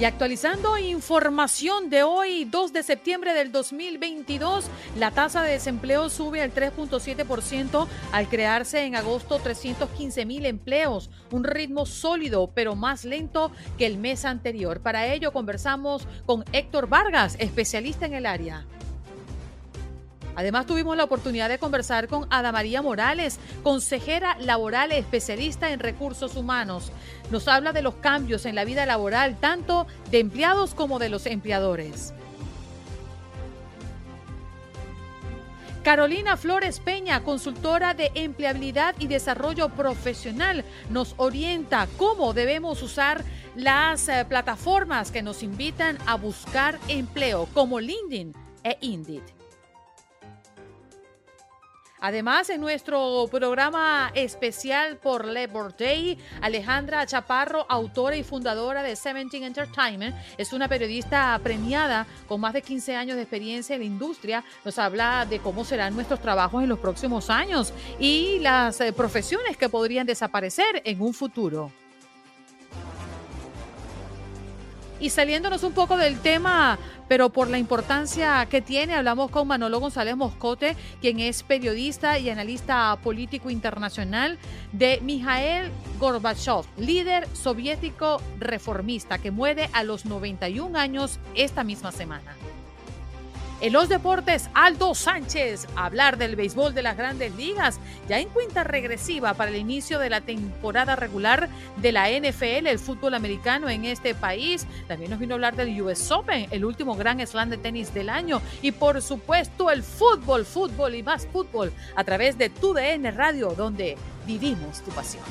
[0.00, 4.64] Y actualizando información de hoy, 2 de septiembre del 2022,
[4.98, 11.44] la tasa de desempleo sube al 3.7% al crearse en agosto 315 mil empleos, un
[11.44, 14.80] ritmo sólido pero más lento que el mes anterior.
[14.80, 18.64] Para ello conversamos con Héctor Vargas, especialista en el área.
[20.40, 26.34] Además, tuvimos la oportunidad de conversar con Ada María Morales, consejera laboral especialista en recursos
[26.34, 26.92] humanos.
[27.30, 31.26] Nos habla de los cambios en la vida laboral, tanto de empleados como de los
[31.26, 32.14] empleadores.
[35.82, 43.24] Carolina Flores Peña, consultora de empleabilidad y desarrollo profesional, nos orienta cómo debemos usar
[43.56, 48.32] las eh, plataformas que nos invitan a buscar empleo, como LinkedIn
[48.64, 49.39] e Indeed.
[52.00, 59.44] Además, en nuestro programa especial por Labor Day, Alejandra Chaparro, autora y fundadora de Seventeen
[59.44, 64.44] Entertainment, es una periodista premiada con más de 15 años de experiencia en la industria.
[64.64, 69.56] Nos habla de cómo serán nuestros trabajos en los próximos años y las eh, profesiones
[69.56, 71.70] que podrían desaparecer en un futuro.
[75.00, 76.78] Y saliéndonos un poco del tema,
[77.08, 82.28] pero por la importancia que tiene, hablamos con Manolo González Moscote, quien es periodista y
[82.28, 84.38] analista político internacional
[84.72, 92.34] de Mijael Gorbachev, líder soviético reformista que muere a los 91 años esta misma semana.
[93.60, 97.78] En los deportes, Aldo Sánchez, hablar del béisbol de las grandes ligas,
[98.08, 102.78] ya en cuenta regresiva para el inicio de la temporada regular de la NFL, el
[102.78, 104.66] fútbol americano en este país.
[104.88, 108.08] También nos vino a hablar del US Open, el último gran slam de tenis del
[108.08, 108.40] año.
[108.62, 113.50] Y por supuesto, el fútbol, fútbol y más fútbol a través de tu DN Radio,
[113.50, 115.24] donde vivimos tu pasión.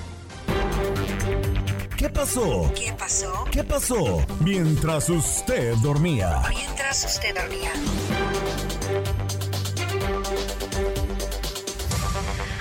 [1.99, 2.71] ¿Qué pasó?
[2.73, 3.45] ¿Qué pasó?
[3.51, 4.25] ¿Qué pasó?
[4.39, 6.43] Mientras usted dormía.
[6.47, 7.73] Mientras usted dormía.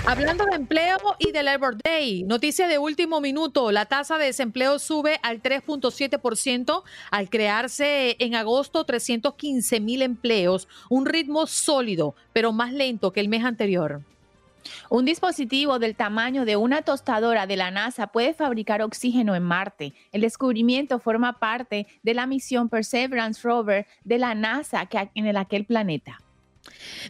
[0.05, 4.77] Hablando de empleo y de Labor Day, noticia de último minuto, la tasa de desempleo
[4.77, 12.73] sube al 3.7% al crearse en agosto 315 mil empleos, un ritmo sólido, pero más
[12.73, 14.01] lento que el mes anterior.
[14.89, 19.93] Un dispositivo del tamaño de una tostadora de la NASA puede fabricar oxígeno en Marte.
[20.11, 25.65] El descubrimiento forma parte de la misión Perseverance Rover de la NASA en el aquel
[25.65, 26.19] planeta.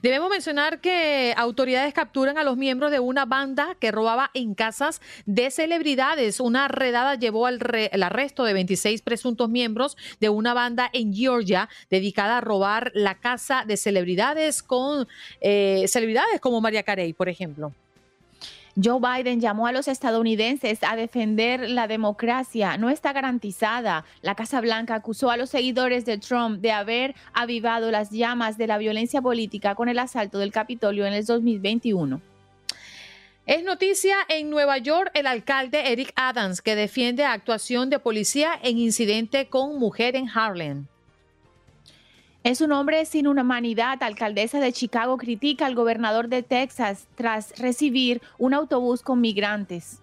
[0.02, 5.02] Debemos mencionar que autoridades capturan a los miembros de una banda que robaba en casas
[5.26, 6.40] de celebridades.
[6.40, 7.60] Una redada llevó al
[7.92, 13.16] el arresto de 26 presuntos miembros de una banda en Georgia dedicada a robar la
[13.16, 15.08] casa de celebridades con
[15.42, 17.74] eh, celebridades como María Carey, por ejemplo.
[18.82, 22.78] Joe Biden llamó a los estadounidenses a defender la democracia.
[22.78, 24.06] No está garantizada.
[24.22, 28.68] La Casa Blanca acusó a los seguidores de Trump de haber avivado las llamas de
[28.68, 32.22] la violencia política con el asalto del Capitolio en el 2021.
[33.46, 38.78] Es noticia en Nueva York el alcalde Eric Adams que defiende actuación de policía en
[38.78, 40.86] incidente con mujer en Harlem.
[42.42, 44.02] Es un hombre sin humanidad.
[44.02, 50.00] Alcaldesa de Chicago critica al gobernador de Texas tras recibir un autobús con migrantes.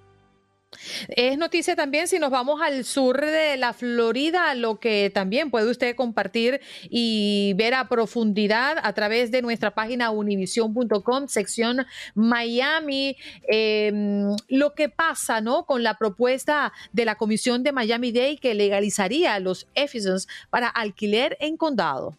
[1.08, 5.70] Es noticia también si nos vamos al sur de la Florida, lo que también puede
[5.70, 6.60] usted compartir
[6.90, 13.16] y ver a profundidad a través de nuestra página univision.com, sección Miami,
[13.48, 15.64] em, lo que pasa ¿no?
[15.64, 21.38] con la propuesta de la Comisión de Miami Day que legalizaría los Ephesons para alquiler
[21.40, 22.18] en condado.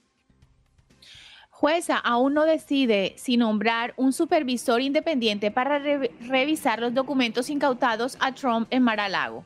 [1.60, 8.32] Jueza aún no decide si nombrar un supervisor independiente para revisar los documentos incautados a
[8.32, 9.44] Trump en Mar-a-Lago.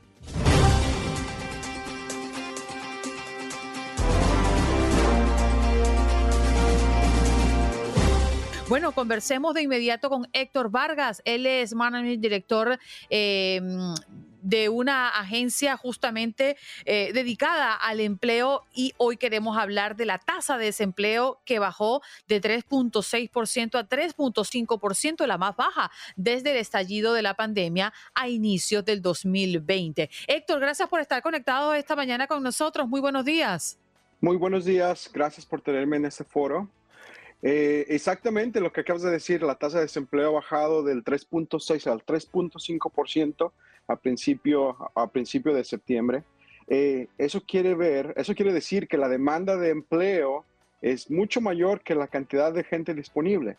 [8.68, 11.22] Bueno, conversemos de inmediato con Héctor Vargas.
[11.24, 12.78] Él es managing director
[13.10, 13.62] eh,
[14.42, 20.58] de una agencia justamente eh, dedicada al empleo y hoy queremos hablar de la tasa
[20.58, 27.22] de desempleo que bajó de 3.6% a 3.5%, la más baja desde el estallido de
[27.22, 30.10] la pandemia a inicios del 2020.
[30.28, 32.88] Héctor, gracias por estar conectado esta mañana con nosotros.
[32.88, 33.78] Muy buenos días.
[34.20, 36.70] Muy buenos días, gracias por tenerme en este foro.
[37.42, 41.92] Eh, exactamente lo que acabas de decir, la tasa de desempleo ha bajado del 3.6
[41.92, 43.52] al 3.5%
[43.92, 46.24] a principio, a principio de septiembre.
[46.68, 50.46] Eh, eso quiere ver, eso quiere decir que la demanda de empleo
[50.82, 53.58] es mucho mayor que la cantidad de gente disponible.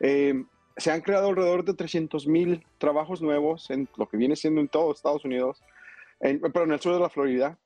[0.00, 0.44] Eh,
[0.76, 4.68] se han creado alrededor de 300 mil trabajos nuevos en lo que viene siendo en
[4.68, 5.62] todo Estados Unidos,
[6.18, 7.58] pero en el sur de la Florida,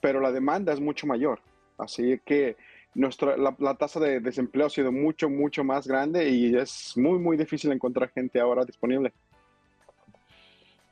[0.00, 1.40] pero la demanda es mucho mayor.
[1.78, 2.56] Así que
[2.94, 7.18] nuestra, la, la, tasa de desempleo ha sido mucho, mucho más grande y es muy,
[7.18, 9.12] muy difícil encontrar gente ahora disponible.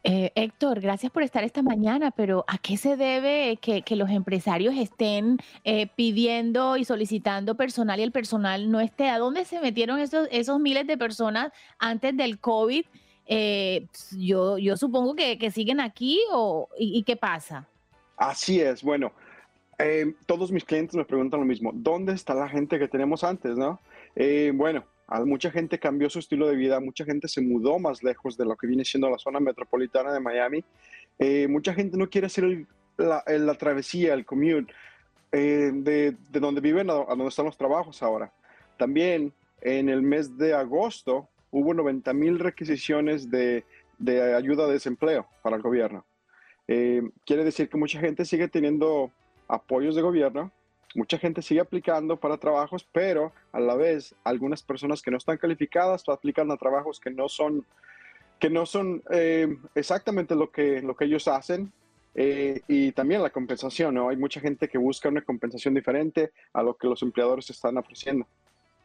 [0.05, 4.75] Eh, Héctor, gracias por estar esta mañana, pero ¿a qué se debe que, los empresarios
[4.77, 9.09] estén eh, pidiendo y solicitando personal y el personal no esté?
[9.09, 12.85] ¿A dónde se metieron esos, esos miles de personas antes del COVID?
[13.27, 13.87] Eh,
[14.19, 17.69] yo, yo supongo que, que siguen aquí o, y, qué pasa.
[18.17, 19.13] Así es, bueno,
[19.79, 23.57] eh, todos mis clientes me preguntan lo mismo, ¿dónde está la gente que tenemos antes?
[23.57, 23.81] ¿no?
[24.55, 24.85] bueno,
[25.25, 28.57] mucha gente cambió su estilo de vida, mucha gente se mudó más lejos de lo
[28.57, 30.65] que viene siendo la zona metropolitana de Miami.
[31.19, 32.67] Eh, mucha gente no quiere hacer
[32.97, 34.73] la, la, travesía, el commute
[35.31, 38.33] eh, de, de, donde viven a, donde están los trabajos ahora.
[38.79, 43.65] También en el mes de agosto hubo 90 mil requisiciones de,
[43.99, 46.05] de, ayuda de desempleo para el gobierno.
[46.69, 49.11] Eh, quiere decir que mucha gente sigue teniendo
[49.49, 50.51] apoyos de gobierno,
[50.95, 55.39] mucha gente sigue aplicando para trabajos, pero a la vez algunas personas que no están
[55.39, 57.65] calificadas aplican a trabajos que no son,
[58.39, 61.73] que no son eh, exactamente lo que, lo que ellos hacen.
[62.15, 64.11] Eh, y también la compensación, ¿no?
[64.11, 68.27] Hay mucha gente que busca una compensación diferente a lo que los empleadores están ofreciendo.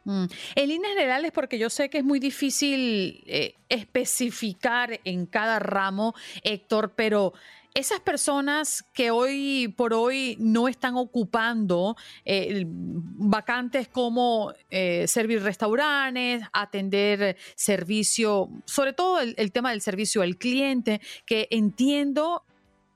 [0.04, 0.24] Mm.
[0.54, 6.14] En líneas generales, porque yo sé que es muy difícil eh, especificar en cada ramo,
[6.42, 7.34] Héctor, pero
[7.74, 16.42] esas personas que hoy por hoy no están ocupando eh, vacantes como eh, servir restaurantes,
[16.52, 22.42] atender servicio, sobre todo el, tema del servicio al cliente, que entiendo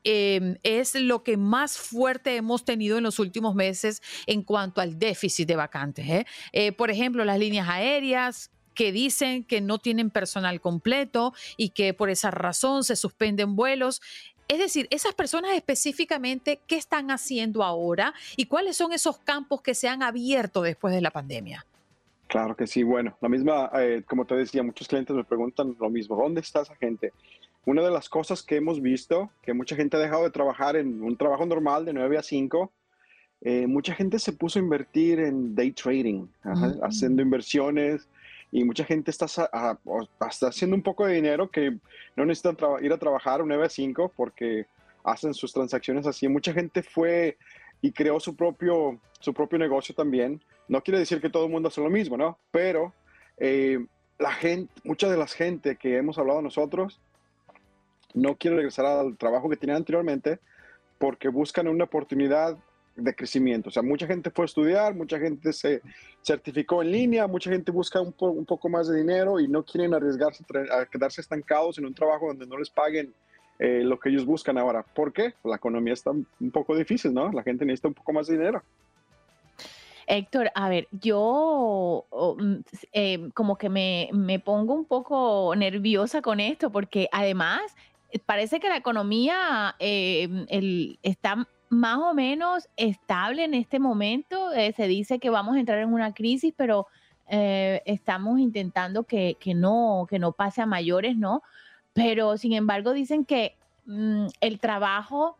[0.04, 4.98] eh, es lo que más fuerte hemos tenido en los últimos meses en cuanto al
[4.98, 6.26] déficit de vacantes.
[6.76, 12.10] por ejemplo, las líneas aéreas, que dicen que no tienen personal completo y que por
[12.10, 14.00] esa razón se suspenden vuelos.
[14.48, 19.74] Es decir, esas personas específicamente, ¿qué están haciendo ahora y cuáles son esos campos que
[19.74, 21.64] se han abierto después de la pandemia?
[22.26, 22.82] Claro que sí.
[22.82, 26.16] Bueno, la misma, eh, como te decía, muchos clientes me preguntan lo mismo.
[26.16, 27.12] ¿Dónde está esa gente?
[27.64, 31.02] Una de las cosas que hemos visto, que mucha gente ha dejado de trabajar en
[31.02, 32.72] un trabajo normal de 9 a 5,
[33.42, 36.84] eh, mucha gente se puso a invertir en day trading, ajá, mm.
[36.84, 38.08] haciendo inversiones,
[38.52, 39.78] y mucha gente está, a,
[40.28, 41.78] está, haciendo un poco de dinero que
[42.14, 44.66] no necesitan ir a trabajar un 9 a 5 porque
[45.02, 46.28] hacen sus transacciones así.
[46.28, 47.38] Mucha gente fue
[47.80, 50.44] y creó su propio, su propio negocio también.
[50.68, 52.38] No quiere decir que todo el mundo hace lo mismo, ¿no?
[52.50, 52.92] Pero
[53.38, 53.84] eh,
[54.18, 57.00] la gente, mucha de la gente que hemos hablado nosotros
[58.12, 60.40] no quiere regresar al trabajo que tenían anteriormente
[60.98, 62.58] porque buscan una oportunidad
[62.96, 63.68] de crecimiento.
[63.68, 65.82] O sea, mucha gente fue a estudiar, mucha gente se
[66.22, 69.64] certificó en línea, mucha gente busca un, po un poco más de dinero y no
[69.64, 73.12] quieren arriesgarse a quedarse estancados en un trabajo donde no les paguen
[73.58, 74.82] eh, lo que ellos buscan ahora.
[74.82, 75.34] ¿Por qué?
[75.44, 77.30] La economía está un poco difícil, ¿no?
[77.32, 78.62] La gente necesita un poco más de dinero.
[80.06, 82.04] Héctor, a ver, yo
[82.38, 82.54] mm,
[82.92, 87.62] eh, como que me, me, pongo un poco nerviosa con esto porque además
[88.26, 94.52] parece que la economía eh, el, está más o menos estable en este momento.
[94.52, 96.86] Eh, se dice que vamos a entrar en una crisis, pero
[97.28, 101.42] eh, estamos intentando que, que, no, que no pase a mayores, ¿no?
[101.94, 105.38] Pero sin embargo dicen que mmm, el trabajo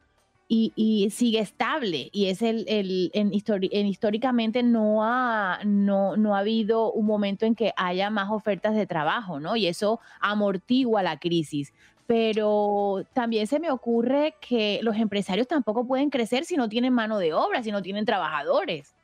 [0.48, 6.36] y, sigue estable y es el, el en, histori en, históricamente no ha, no, no
[6.36, 9.56] ha habido un momento en que haya más ofertas de trabajo, ¿no?
[9.56, 11.72] Y eso amortigua la crisis
[12.06, 17.18] pero también se me ocurre que los empresarios tampoco pueden crecer si no tienen mano
[17.18, 18.94] de obra, si no tienen trabajadores.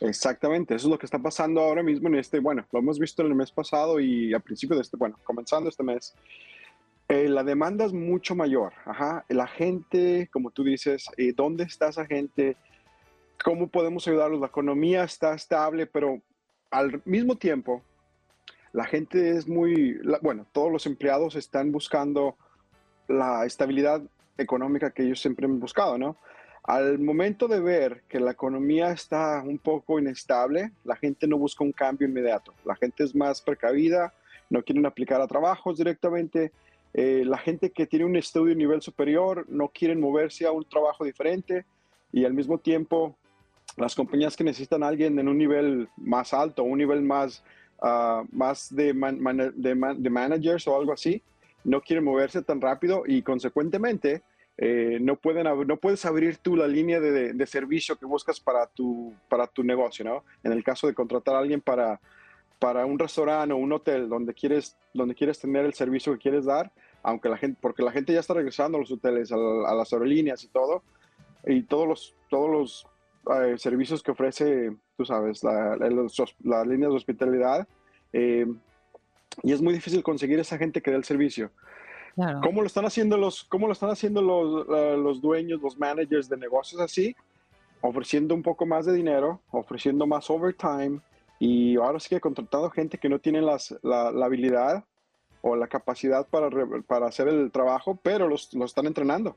[0.00, 3.22] Exactamente, eso es lo que está pasando ahora mismo en este, bueno, lo hemos visto
[3.22, 6.14] en el mes pasado y a principio de este, bueno, comenzando este mes.
[7.08, 9.24] Eh, la demanda es mucho mayor, ajá.
[9.28, 12.56] La gente, como tú dices, eh, ¿dónde está esa gente?
[13.42, 14.40] ¿Cómo podemos ayudarlos?
[14.40, 16.22] La economía está estable, pero
[16.70, 17.82] al mismo tiempo
[18.72, 22.36] la gente es muy, bueno, todos los empleados están buscando
[23.08, 24.02] la estabilidad
[24.38, 26.16] económica que ellos siempre han buscado, ¿no?
[26.62, 31.64] Al momento de ver que la economía está un poco inestable, la gente no busca
[31.64, 32.52] un cambio inmediato.
[32.64, 34.12] La gente es más precavida,
[34.50, 36.52] no quieren aplicar a trabajos directamente.
[36.92, 41.04] Eh, la gente que tiene un estudio nivel superior no quieren moverse a un trabajo
[41.04, 41.64] diferente
[42.12, 43.16] y al mismo tiempo
[43.76, 47.42] las compañías que necesitan a alguien en un nivel más alto, un nivel más,
[47.82, 51.22] ah, más de, de, managers o algo así,
[51.64, 54.22] no quieren moverse tan rápido y consecuentemente
[54.56, 58.66] eh, no, pueden, no puedes abrir tú la línea de, de, servicio que buscas para
[58.66, 60.24] tu, para tu negocio, ¿no?
[60.42, 61.98] En el caso de contratar a alguien para,
[62.60, 66.44] para un restaurante o un hotel donde quieres, donde quieres tener el servicio que quieres
[66.44, 66.70] dar,
[67.02, 69.36] aunque la gente, porque la gente ya está regresando a los hoteles, a,
[69.74, 70.82] las aerolíneas y todo,
[71.46, 72.86] y todos los, todos los
[73.28, 77.68] eh, servicios que ofrece, tú sabes, las líneas de hospitalidad,
[78.12, 78.46] eh,
[79.42, 81.50] y es muy difícil conseguir esa gente que dé el servicio.
[82.42, 84.66] ¿Cómo lo están haciendo los, cómo lo están haciendo los,
[84.98, 87.14] los dueños, los managers de negocios así?
[87.80, 91.00] Ofreciendo un poco más de dinero, ofreciendo más overtime
[91.38, 94.84] y ahora sí que contratando gente que no tiene las, la, habilidad
[95.40, 96.50] o la capacidad para,
[96.86, 99.36] para hacer el trabajo, pero los, los están entrenando.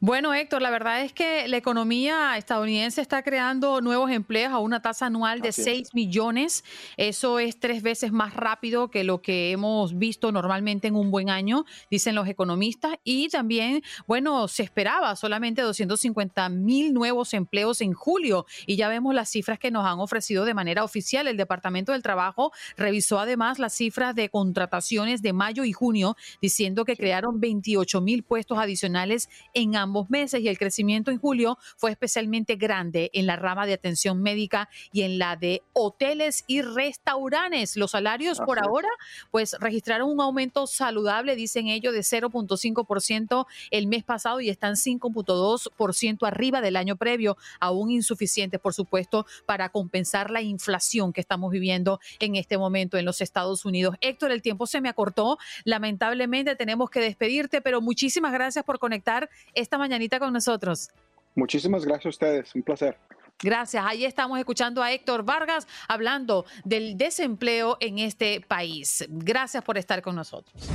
[0.00, 4.82] Bueno, Héctor, la verdad es que la economía estadounidense está creando nuevos empleos a una
[4.82, 6.64] tasa anual de 6 millones.
[6.96, 11.30] Eso es tres veces más rápido que lo que hemos visto normalmente en un buen
[11.30, 12.96] año, dicen los economistas.
[13.04, 18.46] Y también, bueno, se esperaba solamente 250 mil nuevos empleos en julio.
[18.66, 21.26] Y ya vemos las cifras que nos han ofrecido de manera oficial.
[21.26, 26.84] El Departamento del Trabajo revisó además las cifras de contrataciones de mayo y junio, diciendo
[26.84, 31.90] que crearon 28 mil puestos adicionales en ambos meses y el crecimiento en julio fue
[31.90, 37.76] especialmente grande en la rama de atención médica y en la de hoteles y restaurantes.
[37.76, 38.88] Los salarios por ahora
[39.30, 46.26] pues registraron un aumento saludable, dicen ellos, de 0.5% el mes pasado y están 5.2%
[46.26, 52.00] arriba del año previo, aún insuficientes, por supuesto, para compensar la inflación que estamos viviendo
[52.18, 53.96] en este momento en los Estados Unidos.
[54.00, 55.38] Héctor, el tiempo se me acortó.
[55.64, 60.90] Lamentablemente tenemos que despedirte, pero muchísimas gracias por conectar esta mañanita con nosotros.
[61.34, 62.96] Muchísimas gracias a ustedes, un placer.
[63.42, 63.84] Gracias.
[63.84, 69.04] Ahí estamos escuchando a Héctor Vargas hablando del desempleo en este país.
[69.08, 70.70] Gracias por estar con nosotros.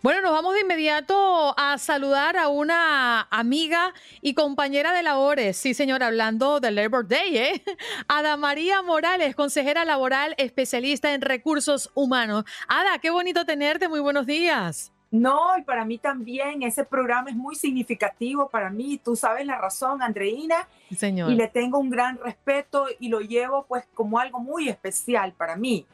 [0.00, 5.56] Bueno, nos vamos de inmediato a saludar a una amiga y compañera de labores.
[5.56, 7.62] Sí, señora, hablando del Labor Day, ¿eh?
[8.08, 12.44] Ada María Morales, consejera laboral especialista en recursos humanos.
[12.68, 13.88] Ada, qué bonito tenerte.
[13.88, 14.92] Muy buenos días.
[15.10, 19.00] No, y para mí también ese programa es muy significativo para mí.
[19.02, 20.68] Tú sabes la razón, Andreina.
[20.94, 21.32] Señor.
[21.32, 25.56] Y le tengo un gran respeto y lo llevo pues como algo muy especial para
[25.56, 25.86] mí.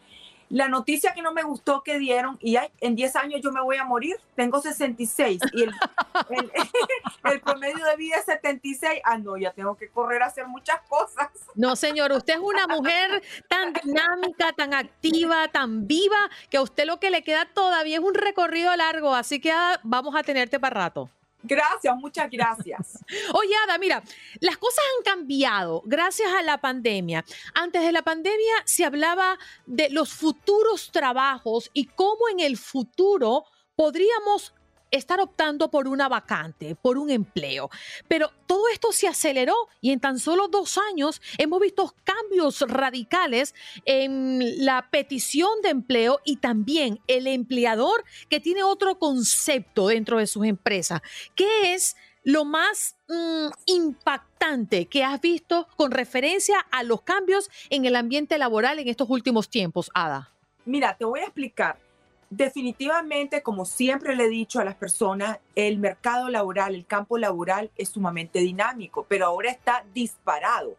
[0.54, 3.76] La noticia que no me gustó que dieron, y en 10 años yo me voy
[3.76, 5.70] a morir, tengo 66 y el,
[7.24, 9.00] el, promedio de vida es 76.
[9.02, 11.28] Ah, no, ya tengo que correr a hacer muchas cosas.
[11.56, 16.86] No, señor, usted es una mujer tan dinámica, tan activa, tan viva, que a usted
[16.86, 20.60] lo que le queda todavía es un recorrido largo, así que ah, vamos a tenerte
[20.60, 21.10] para rato.
[21.46, 22.98] Gracias, muchas gracias.
[23.34, 24.02] Oye, Ada, mira,
[24.40, 27.22] las cosas han cambiado gracias a la pandemia.
[27.54, 33.44] Antes de la pandemia se hablaba de los futuros trabajos y cómo en el futuro
[33.76, 34.54] podríamos
[34.96, 37.70] estar optando por una vacante, por un empleo.
[38.08, 43.54] Pero todo esto se aceleró y en tan solo dos años hemos visto cambios radicales
[43.84, 50.26] en la petición de empleo y también el empleador que tiene otro concepto dentro de
[50.26, 51.00] sus empresas.
[51.34, 57.84] ¿Qué es lo más mm, impactante que has visto con referencia a los cambios en
[57.84, 60.30] el ambiente laboral en estos últimos tiempos, Ada?
[60.64, 61.83] Mira, te voy a explicar.
[62.30, 67.70] Definitivamente, como siempre le he dicho a las personas, el mercado laboral, el campo laboral
[67.76, 70.76] es sumamente dinámico, pero ahora está disparado,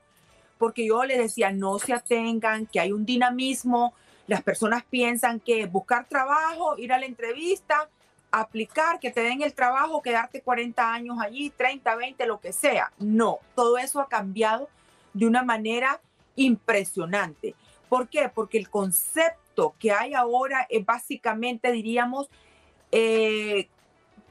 [0.58, 3.94] porque yo les decía, no se atengan, que hay un dinamismo,
[4.28, 7.90] las personas piensan que buscar trabajo, ir a la entrevista,
[8.32, 12.92] aplicar, que te den el trabajo, quedarte 40 años allí, 30, 20, lo que sea.
[12.98, 14.68] No, todo eso ha cambiado
[15.14, 16.02] de una manera
[16.36, 17.56] impresionante.
[17.88, 18.30] ¿Por qué?
[18.34, 19.45] Porque el concepto
[19.79, 22.29] que hay ahora es básicamente, diríamos,
[22.91, 23.67] eh,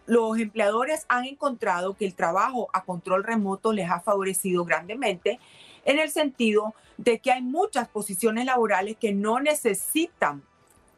[0.07, 5.41] los empleadores han encontrado que el trabajo a control remoto les ha favorecido grandemente
[5.85, 10.43] en el sentido de que hay muchas posiciones laborales que no necesitan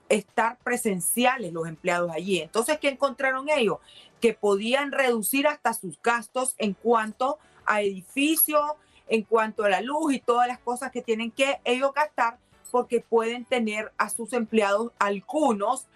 [0.09, 2.41] estar presenciales los empleados allí.
[2.41, 3.79] Entonces, ¿qué encontraron ellos?
[4.21, 8.63] Que podían reducir hasta sus gastos en cuanto a edificios,
[9.09, 12.39] en cuanto a la luz y todas las cosas que tienen que ellos gastar
[12.77, 15.87] porque pueden tener a sus empleados algunos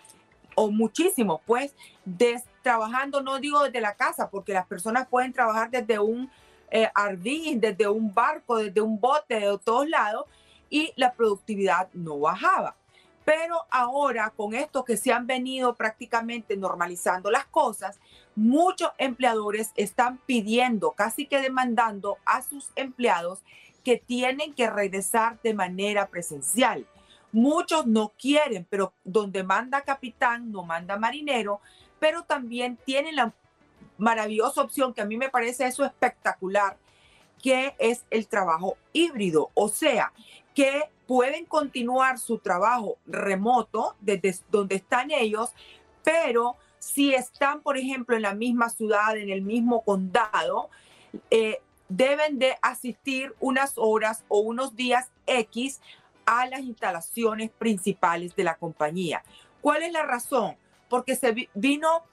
[0.54, 1.74] o muchísimos, pues,
[2.62, 6.30] trabajando, no digo desde la casa, porque las personas pueden trabajar desde un
[6.70, 6.88] eh,
[7.56, 10.24] desde un barco, desde un bote, de todos lados,
[10.70, 12.76] y la productividad no bajaba.
[13.26, 18.00] Pero ahora, con esto que se han venido prácticamente normalizando las cosas,
[18.34, 23.40] muchos empleadores están pidiendo, casi que demandando a sus empleados
[23.84, 26.86] que tienen que regresar de manera presencial.
[27.32, 31.60] Muchos no quieren, pero donde manda capitán, no manda marinero,
[31.98, 33.32] pero también tienen la
[33.98, 36.76] maravillosa opción que a mí me parece eso espectacular,
[37.42, 40.12] que es el trabajo híbrido, o sea,
[40.54, 45.52] que pueden continuar su trabajo remoto desde donde están ellos,
[46.02, 50.70] pero si están, por ejemplo, en la misma ciudad, en el mismo condado,
[51.30, 51.60] eh,
[51.90, 55.80] deben de asistir unas horas o unos días X
[56.24, 59.22] a las instalaciones principales de la compañía.
[59.60, 60.56] ¿Cuál es la razón?
[60.88, 62.04] Porque se vino,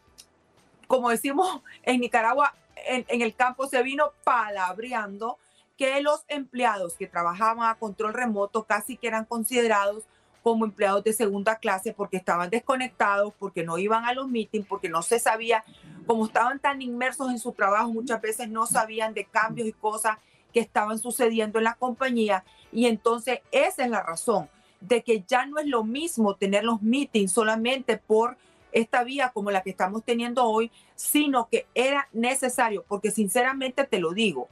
[0.87, 2.53] como decimos en Nicaragua,
[2.87, 5.37] en, el campo se vino palabreando
[5.77, 10.05] que los empleados que trabajaban a control remoto casi que eran considerados
[10.47, 14.87] como empleados de segunda clase porque estaban desconectados, porque no iban a los meetings, porque
[14.87, 15.65] no se sabía,
[16.05, 20.19] como estaban tan inmersos en su trabajo, muchas veces no sabían de cambios y cosas
[20.53, 22.45] que estaban sucediendo en la compañía.
[22.71, 24.47] Y entonces esa es la razón
[24.79, 28.37] de que ya no es lo mismo tener los meetings solamente por
[28.71, 33.99] esta vía como la que estamos teniendo hoy, sino que era necesario, porque sinceramente te
[33.99, 34.47] lo digo,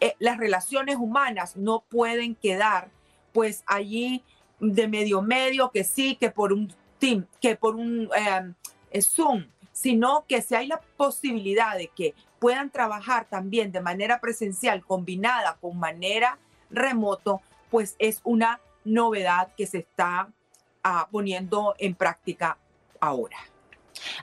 [0.00, 2.88] eh, las relaciones humanas no pueden quedar
[3.34, 4.24] pues allí
[4.60, 10.24] de medio medio, que sí, que por un team, que por un eh, Zoom, sino
[10.28, 15.78] que si hay la posibilidad de que puedan trabajar también de manera presencial combinada con
[15.78, 16.38] manera
[16.70, 17.40] remoto,
[17.70, 20.28] pues es una novedad que se está
[20.82, 22.58] ah, poniendo en práctica
[23.00, 23.38] ahora.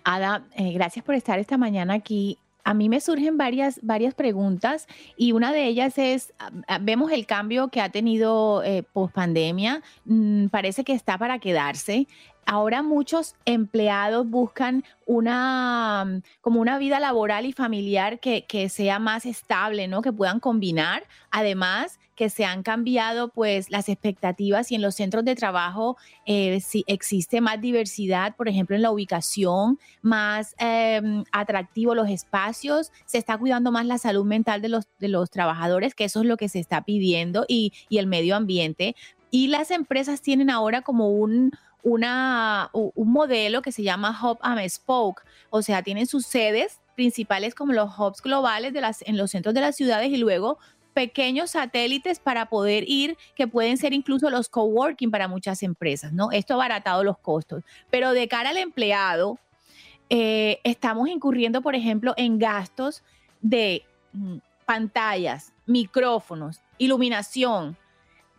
[0.04, 2.38] Ada, eh, gracias por estar esta mañana aquí
[2.72, 7.12] a mí me surgen varias, varias preguntas y una de ellas es, ah, ah, vemos
[7.12, 12.08] el cambio que ha tenido eh, post pandemia, mm, parece que está para quedarse
[12.46, 19.88] ahora muchos empleados buscan una, como una vida laboral y familiar que, sea más estable,
[19.88, 20.02] ¿no?
[20.02, 21.04] Que puedan combinar.
[21.32, 26.60] Además, que se han cambiado pues las expectativas y en los centros de trabajo eh,
[26.60, 33.18] si existe más diversidad, por ejemplo, en la ubicación, más em, atractivo los espacios, se
[33.18, 36.38] está cuidando más la salud mental de los, de los trabajadores, que eso es lo
[36.38, 38.96] que se está pidiendo, y, y el medio ambiente.
[39.32, 41.52] Y las empresas tienen ahora como un,
[41.84, 47.56] una, un modelo que se llama Hub and Spoke, o sea, tienen sus sedes principales
[47.56, 50.60] como los hubs globales de las, en los centros de las ciudades y luego
[50.94, 56.32] pequeños satélites para poder ir, que pueden ser incluso los coworking para muchas empresas, ¿no?
[56.32, 57.64] Esto ha abaratado los costos.
[57.90, 59.40] Pero de cara al empleado,
[60.10, 63.04] eh, estamos incurriendo, por ejemplo, en gastos
[63.42, 67.78] de mm, pantallas, micrófonos, iluminación,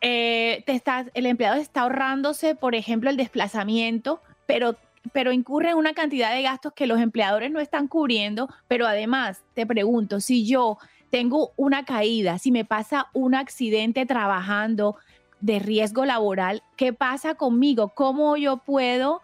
[0.02, 4.76] eh, te estás, el empleado está ahorrándose, por ejemplo, el desplazamiento, pero,
[5.12, 8.48] pero incurre en una cantidad de gastos que los empleadores no están cubriendo.
[8.66, 10.78] Pero además, te pregunto, si yo
[11.10, 14.96] tengo una caída, si me pasa un accidente trabajando
[15.40, 17.92] de riesgo laboral, ¿qué pasa conmigo?
[17.94, 19.22] ¿Cómo yo puedo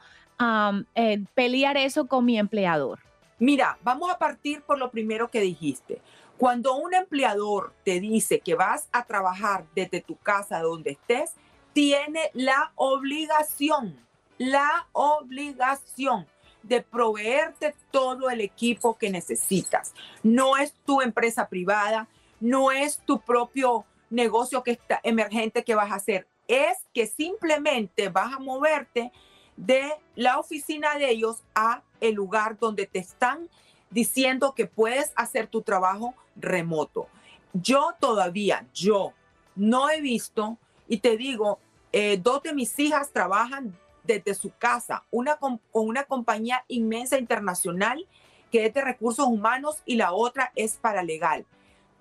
[0.95, 3.01] eh, pelear eso con mi empleador?
[3.41, 6.01] Mira, vamos a partir por lo primero que dijiste.
[6.39, 11.33] Cuando un empleador te dice que vas a trabajar desde tu casa donde estés,
[11.73, 14.01] tiene la obligación,
[14.39, 16.29] la obligación
[16.63, 19.95] de proveerte todo el equipo que necesitas.
[20.23, 25.91] No es tu empresa privada, no es tu propio negocio que está emergente que vas
[25.91, 26.29] a hacer.
[26.47, 29.11] Es que simplemente vas a moverte
[29.57, 33.49] de la oficina de ellos a el lugar donde te están
[33.91, 37.09] diciendo que puedes hacer tu trabajo remoto.
[37.53, 39.13] Yo todavía, yo
[39.57, 41.59] no he visto, y te digo,
[41.93, 48.07] eh, dos de mis hijas trabajan desde su casa, una con, una compañía inmensa internacional
[48.51, 51.45] que es de recursos humanos y la otra es para legal.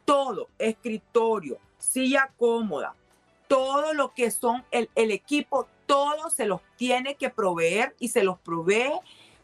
[0.06, 2.95] Todo, escritorio, silla cómoda,
[3.47, 8.23] todo lo que son el, el equipo, todo se los tiene que proveer y se
[8.23, 8.93] los provee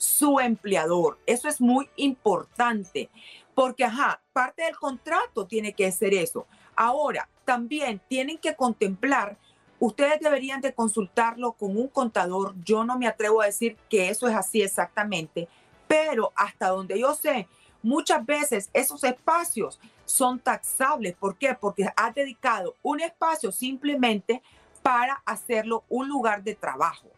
[0.04, 1.20] su empleador.
[1.26, 3.10] Eso es muy importante
[3.56, 6.46] porque, ajá, parte del contrato tiene que ser eso.
[6.76, 9.38] Ahora, también tienen que contemplar
[9.86, 12.56] Ustedes deberían de consultarlo con un contador.
[12.64, 15.50] Yo no me atrevo a decir que eso es así exactamente,
[15.90, 17.50] pero hasta donde yo sé,
[17.82, 21.16] muchas veces esos espacios son taxables.
[21.16, 21.54] ¿Por qué?
[21.60, 24.42] Porque has dedicado un espacio simplemente
[24.82, 27.10] para hacerlo un lugar de trabajo.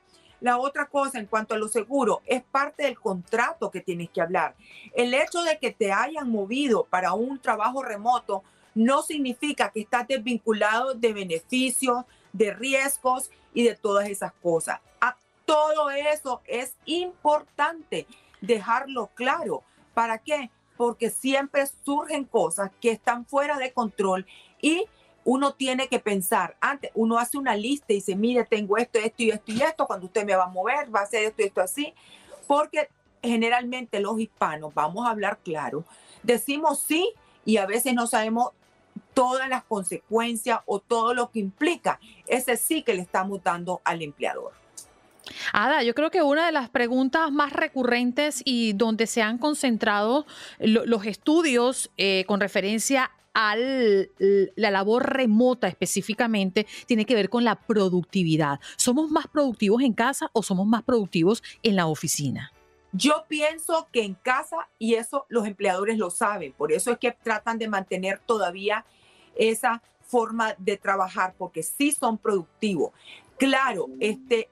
[0.42, 4.22] La otra cosa en cuanto a lo seguro es parte del contrato que tienes que
[4.22, 4.56] hablar.
[4.94, 8.44] El hecho de que te hayan movido para un trabajo remoto
[8.74, 14.82] no significa que estás desvinculado de beneficios, de riesgos y de todas esas cosas.
[15.00, 18.06] A todo eso es importante
[18.42, 19.64] dejarlo claro.
[19.94, 20.52] ¿Para qué?
[20.76, 24.26] Porque siempre surgen cosas que están fuera de control
[24.62, 24.86] y
[25.26, 29.24] uno tiene que pensar, antes uno hace una lista y dice, mire, tengo esto, esto
[29.24, 31.46] y esto y esto, cuando usted me va a mover, va a hacer esto y
[31.46, 31.94] esto así,
[32.48, 32.90] porque
[33.24, 35.84] generalmente los hispanos, vamos a hablar claro,
[36.22, 37.10] decimos sí
[37.44, 38.52] y a veces no sabemos
[39.16, 44.04] todas las consecuencias o todo lo que implica ese sí que le estamos dando al
[44.04, 44.54] empleador.
[45.54, 50.28] Ada, yo creo que una de las preguntas más recurrentes y donde se han concentrado
[50.60, 57.56] los estudios eh, con referencia a la labor remota específicamente tiene que ver con la
[57.56, 58.60] productividad.
[58.78, 62.52] ¿Somos más productivos en casa o somos más productivos en la oficina?
[62.94, 67.12] Yo pienso que en casa, y eso los empleadores lo saben, por eso es que
[67.12, 68.86] tratan de mantener todavía
[69.36, 72.94] esa forma de trabajar, porque sí son productivos.
[73.38, 74.48] Claro, este,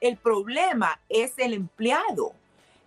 [0.00, 2.32] el problema es el empleado,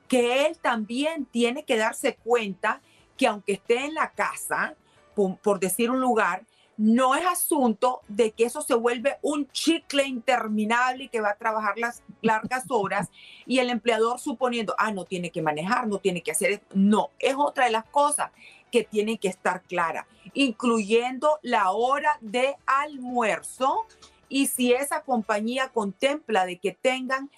[0.07, 2.81] que él también tiene que darse cuenta
[3.17, 4.75] que aunque esté en la casa,
[5.17, 6.45] por, decir un lugar,
[6.77, 11.35] no es asunto de que eso se vuelve un chicle interminable y que va a
[11.35, 13.09] trabajar las largas horas
[13.47, 16.61] y el empleador suponiendo, ah, no tiene que manejar, no tiene que hacer.
[16.73, 18.31] No, es otra de las cosas
[18.71, 23.87] que tienen que estar claras, incluyendo la hora de almuerzo
[24.29, 27.31] y si esa compañía contempla de que tengan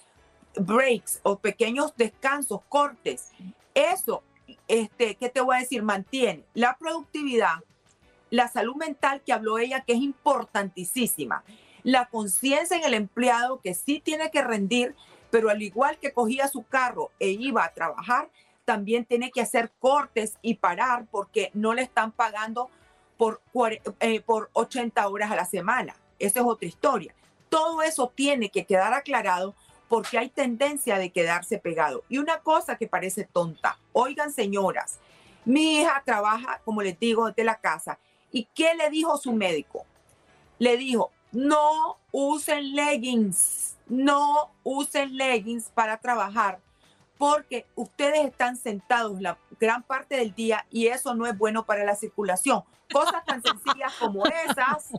[0.55, 3.29] breaks o pequeños descansos, cortes,
[3.73, 4.23] eso,
[4.67, 5.83] este, ¿qué te voy a decir?
[5.83, 7.63] Mantiene la productividad,
[8.29, 11.43] la salud mental que habló ella, que es importantísima,
[11.83, 14.95] la conciencia en el empleado que sí tiene que rendir,
[15.31, 18.29] pero al igual que cogía su carro e iba a trabajar,
[18.65, 22.69] también tiene que hacer cortes y parar porque no le están pagando
[23.17, 23.41] por,
[23.99, 25.95] eh, por 80 horas a la semana.
[26.19, 27.13] Esa es otra historia.
[27.49, 29.55] Todo eso tiene que quedar aclarado
[29.89, 32.03] porque hay tendencia de quedarse pegado.
[32.07, 34.99] Y una cosa que parece tonta, oigan señoras,
[35.43, 37.99] mi hija trabaja, como les digo, desde la casa
[38.31, 39.85] ¿Y qué le dijo su médico?
[40.59, 46.59] Le dijo, no usen leggings, no usen leggings para trabajar
[47.17, 51.83] porque ustedes están sentados la gran parte del día y eso no es bueno para
[51.83, 52.63] la circulación.
[52.93, 54.91] Cosas tan sencillas como esas.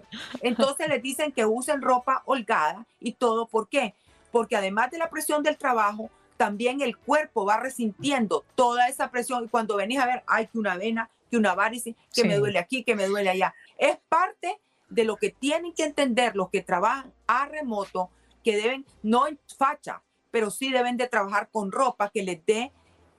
[0.42, 3.46] Entonces les dicen que usen ropa holgada y todo.
[3.46, 3.94] ¿Por qué?
[4.30, 9.44] Porque además de la presión del trabajo, también el cuerpo va resintiendo toda esa presión
[9.44, 12.58] y cuando venís a ver, hay que una vena, que una varice, que me duele
[12.58, 13.54] aquí, que me duele allá.
[13.76, 18.10] Es parte de lo que tienen que entender los que trabajan a remoto,
[18.42, 22.72] que deben, no en facha, pero sí deben de trabajar con ropa que les dé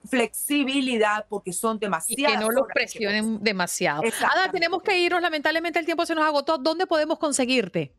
[0.10, 2.34] flexibilidad porque son demasiadas.
[2.34, 4.02] Y que no los presionen demasiado.
[4.02, 6.58] Ada, tenemos que irnos, lamentablemente el tiempo se nos agotó.
[6.58, 7.94] ¿Dónde podemos conseguirte?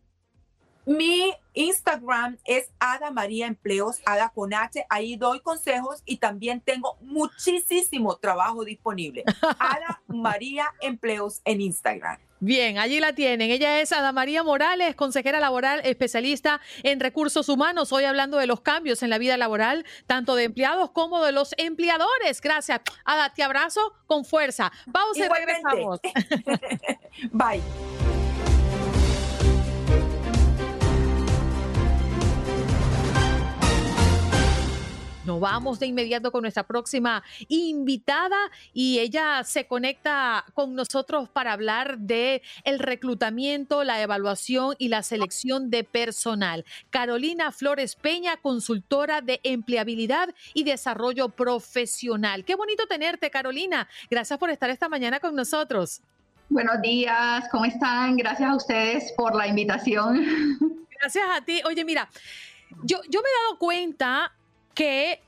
[0.85, 4.85] Mi Instagram es Ada María Empleos, Ada con H.
[4.89, 9.25] Ahí doy consejos y también tengo muchísimo trabajo disponible.
[9.59, 12.19] Ada María Empleos en Instagram.
[12.41, 13.53] Bien, allí la tienen.
[13.53, 17.93] Ella es Ada María Morales, consejera laboral, especialista en recursos humanos.
[17.93, 21.55] Hoy hablando de los cambios en la vida laboral, tanto de empleados como de los
[21.57, 22.41] empleadores.
[22.41, 22.81] Gracias.
[23.05, 24.73] Ada, te abrazo con fuerza.
[24.91, 26.01] Pausa y regresamos.
[27.31, 27.63] Bye.
[35.25, 38.37] Nos vamos de inmediato con nuestra próxima invitada
[38.75, 45.05] y ella se conecta con nosotros para hablar de el reclutamiento, la evaluación y la
[45.05, 46.65] selección de personal.
[46.91, 52.45] Carolina Flores Peña, consultora de empleabilidad y desarrollo profesional.
[52.45, 53.89] Qué bonito tenerte, Carolina.
[54.11, 56.03] Gracias por estar esta mañana con nosotros.
[56.49, 58.17] Buenos días, ¿cómo están?
[58.17, 60.27] Gracias a ustedes por la invitación.
[61.01, 61.61] Gracias a ti.
[61.65, 62.09] Oye, mira,
[62.83, 64.33] yo, yo me he dado cuenta
[64.75, 65.21] que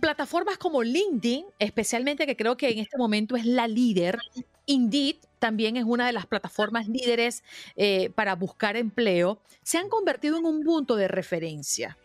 [0.00, 4.18] plataformas como LinkedIn, especialmente que creo que en este momento es la líder,
[4.66, 7.44] Indeed también es una de las plataformas líderes
[7.76, 11.98] eh, para buscar empleo, se han convertido en un punto de referencia.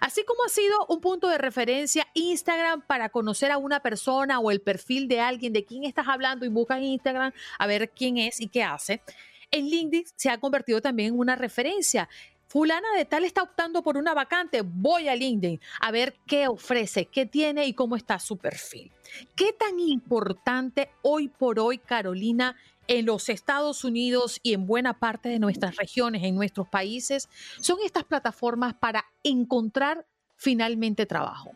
[0.00, 4.50] Así como ha sido un punto de referencia Instagram para conocer a una persona o
[4.50, 8.40] el perfil de alguien de quién estás hablando y buscas Instagram a ver quién es
[8.40, 9.02] y qué hace,
[9.50, 12.08] en LinkedIn se ha convertido también en una referencia
[12.52, 17.06] fulana de tal está optando por una vacante, voy a LinkedIn a ver qué ofrece,
[17.06, 18.92] qué tiene y cómo está su perfil.
[19.34, 22.54] ¿Qué tan importante hoy por hoy, Carolina,
[22.88, 27.78] en los Estados Unidos y en buena parte de nuestras regiones, en nuestros países, son
[27.82, 30.04] estas plataformas para encontrar
[30.36, 31.52] finalmente trabajo?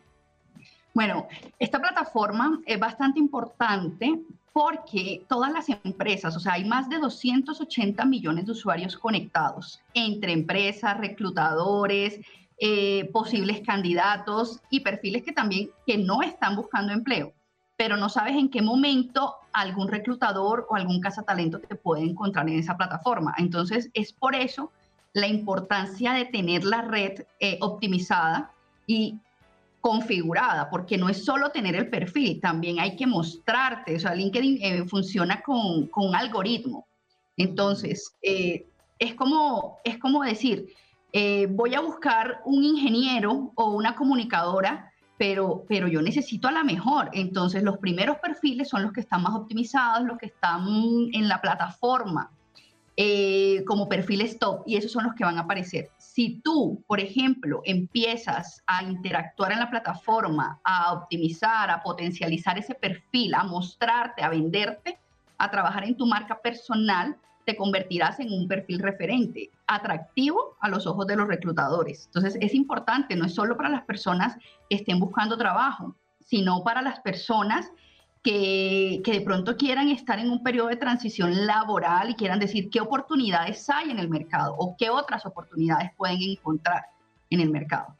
[0.95, 1.27] Bueno,
[1.59, 4.19] esta plataforma es bastante importante
[4.57, 10.33] porque todas las empresas, o sea, hay más de 280 millones de usuarios conectados entre
[10.33, 12.19] empresas, reclutadores,
[12.57, 17.33] eh, posibles candidatos y perfiles que también que no están buscando empleo,
[17.75, 22.57] pero no sabes en qué momento algún reclutador o algún cazatalento te puede encontrar en
[22.57, 23.35] esa plataforma.
[23.37, 24.71] Entonces, es por eso
[25.13, 28.51] la importancia de tener la red eh, optimizada
[28.87, 29.19] y
[29.81, 34.59] configurada, porque no es solo tener el perfil, también hay que mostrarte, o sea, LinkedIn
[34.61, 36.87] eh, funciona con, con, un algoritmo.
[37.37, 38.65] Entonces, eh,
[38.99, 40.73] es, como, es como decir,
[41.13, 46.63] eh, voy a buscar un ingeniero o una comunicadora, pero, pero yo necesito a la
[46.63, 47.09] mejor.
[47.13, 50.65] Entonces, los primeros perfiles son los que están más optimizados, los que están
[51.13, 52.31] en la plataforma.
[53.67, 55.91] como perfiles top y esos son los que van a aparecer.
[56.17, 62.73] Si tú, por ejemplo, empiezas a interactuar en la plataforma, a optimizar, a potencializar ese
[62.73, 64.97] perfil, a mostrarte, a venderte,
[65.37, 70.87] a trabajar en tu marca personal, te convertirás en un perfil referente, atractivo a los
[70.87, 72.07] ojos de los reclutadores.
[72.07, 74.37] Entonces es importante, no es solo para las personas
[74.71, 77.71] que estén buscando trabajo, sino para las personas
[78.27, 82.81] que, de pronto quieran estar en un periodo de transición laboral y quieran decir qué
[82.81, 86.87] oportunidades hay en el mercado o qué otras oportunidades pueden encontrar
[87.29, 87.95] en el mercado.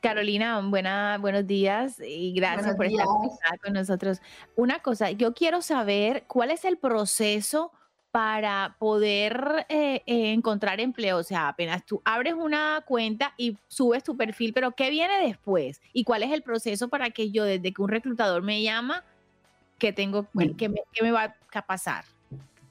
[0.00, 4.20] Carolina, buena, buenos días y gracias por estar con nosotros.
[4.54, 7.72] Una cosa, yo quiero saber cuál es el proceso
[8.12, 11.16] para poder eh, eh, encontrar empleo.
[11.16, 15.80] O sea, apenas tú abres una cuenta y subes tu perfil, pero ¿qué viene después?
[15.92, 19.02] ¿Y cuál es el proceso para que yo, desde que un reclutador me llama,
[19.84, 22.06] que tengo, que, me, va a pasar?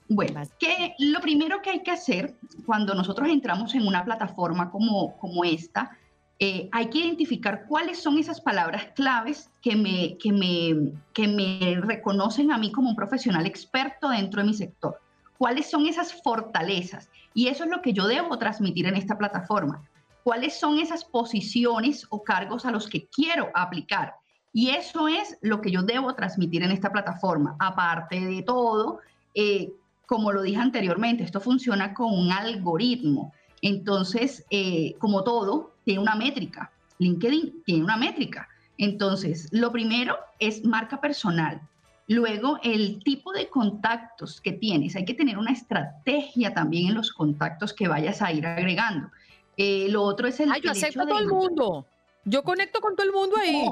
[0.10, 2.34] Bueno, que lo primero que hay que hacer
[2.66, 5.96] cuando nosotros entramos en una plataforma como, como esta,
[6.40, 11.80] eh, hay que identificar cuáles son esas palabras claves que me, que, me, que me
[11.82, 15.00] reconocen a mí como un profesional experto dentro de mi sector.
[15.38, 17.12] ¿Cuáles son esas fortalezas?
[17.36, 19.88] Y eso es lo que yo debo transmitir en esta plataforma.
[20.24, 24.16] ¿Cuáles son esas posiciones o cargos a los que quiero aplicar?
[24.54, 27.56] Y eso es lo que yo debo transmitir en esta plataforma.
[27.60, 29.00] Aparte de todo,
[29.34, 29.74] eh,
[30.06, 33.34] como lo dije anteriormente, esto funciona con un algoritmo.
[33.64, 36.72] Entonces, eh, como todo, tiene una métrica.
[37.00, 38.48] LinkedIn tiene una métrica.
[38.78, 41.60] Entonces, lo primero es marca personal.
[42.08, 44.96] Luego, el tipo de contactos que tienes.
[44.96, 49.10] Hay que tener una estrategia también en los contactos que vayas a ir agregando.
[49.58, 50.52] Eh, lo otro es el.
[50.52, 51.88] Ay, yo acepto a todo el mundo.
[52.26, 53.66] Yo conecto con todo el mundo ahí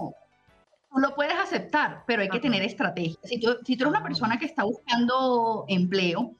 [0.91, 3.17] tú lo puedes aceptar, pero hay que tener estrategia.
[3.23, 6.35] Si tú, si tú eres una persona que está buscando empleo,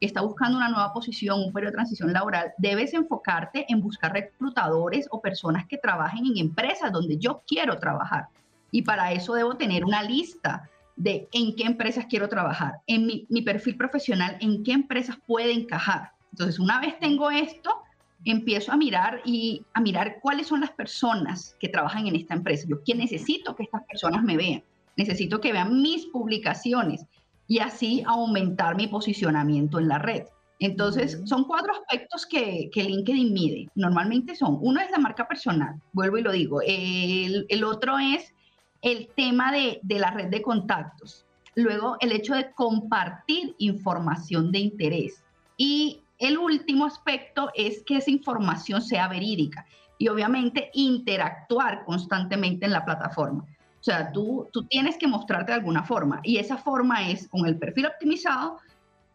[0.00, 4.12] que está buscando una nueva posición, un periodo de transición laboral, debes enfocarte en buscar
[4.12, 8.26] reclutadores o personas que trabajen en empresas donde yo quiero trabajar.
[8.72, 13.26] Y para eso debo tener una lista de en qué empresas quiero trabajar, en mi,
[13.30, 16.10] mi perfil profesional, en qué empresas puede encajar.
[16.32, 17.82] Entonces, una vez tengo esto,
[18.24, 22.66] empiezo a mirar y a mirar cuáles son las personas que trabajan en esta empresa.
[22.68, 24.62] Yo quién necesito que estas personas me vean,
[24.96, 27.06] necesito que vean mis publicaciones
[27.48, 30.24] y así aumentar mi posicionamiento en la red.
[30.58, 33.68] Entonces, son cuatro aspectos que, que, LinkedIn mide.
[33.74, 36.60] Normalmente son, uno es la marca personal, vuelvo y lo digo.
[36.64, 38.32] El, el otro es
[38.80, 41.26] el tema de, de la red de contactos.
[41.56, 45.24] Luego, el hecho de compartir información de interés.
[45.56, 49.66] Y el último aspecto es que esa información sea verídica
[49.98, 53.44] y obviamente interactuar constantemente en la plataforma.
[53.44, 57.44] O sea, tú, tú tienes que mostrarte de alguna forma y esa forma es con
[57.46, 58.60] el perfil optimizado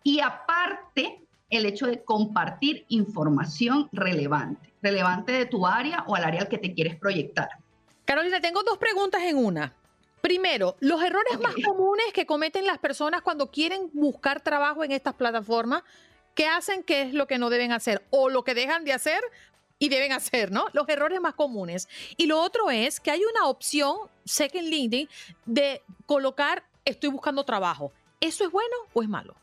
[0.04, 6.42] y aparte el hecho de compartir información relevante, relevante de tu área o al área
[6.42, 7.48] al que te quieres proyectar.
[8.04, 9.74] Carolina, tengo dos preguntas en una.
[10.20, 15.14] Primero, los errores más comunes que cometen las personas cuando quieren buscar trabajo en estas
[15.14, 15.84] plataformas
[16.38, 19.20] ¿Qué hacen, qué es lo que no deben hacer o lo que dejan de hacer
[19.80, 20.68] y deben hacer, ¿no?
[20.72, 21.90] Los errores más comunes.
[22.16, 25.10] Y lo otro es que hay una opción, sé que en LinkedIn,
[25.48, 27.92] de colocar estoy buscando trabajo.
[28.22, 29.36] ¿Eso es bueno o es malo?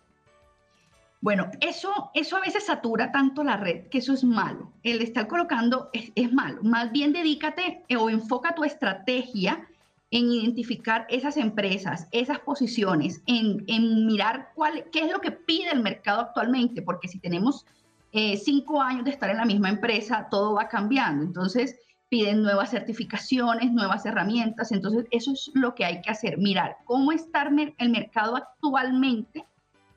[1.20, 4.70] Bueno, eso, eso a veces satura tanto la red que eso es malo.
[4.84, 6.62] El estar colocando es, es malo.
[6.62, 9.66] Más bien dedícate o enfoca tu estrategia
[10.14, 15.82] en identificar esas empresas, esas posiciones, en, mirar cuál, qué es lo que pide el
[15.82, 17.66] mercado actualmente, porque si tenemos
[18.12, 21.24] eh, cinco años de estar en la misma empresa, todo va cambiando.
[21.24, 21.76] Entonces,
[22.08, 24.70] piden nuevas certificaciones, nuevas herramientas.
[24.70, 29.44] Entonces, eso es lo que hay que hacer, mirar cómo está el mercado actualmente,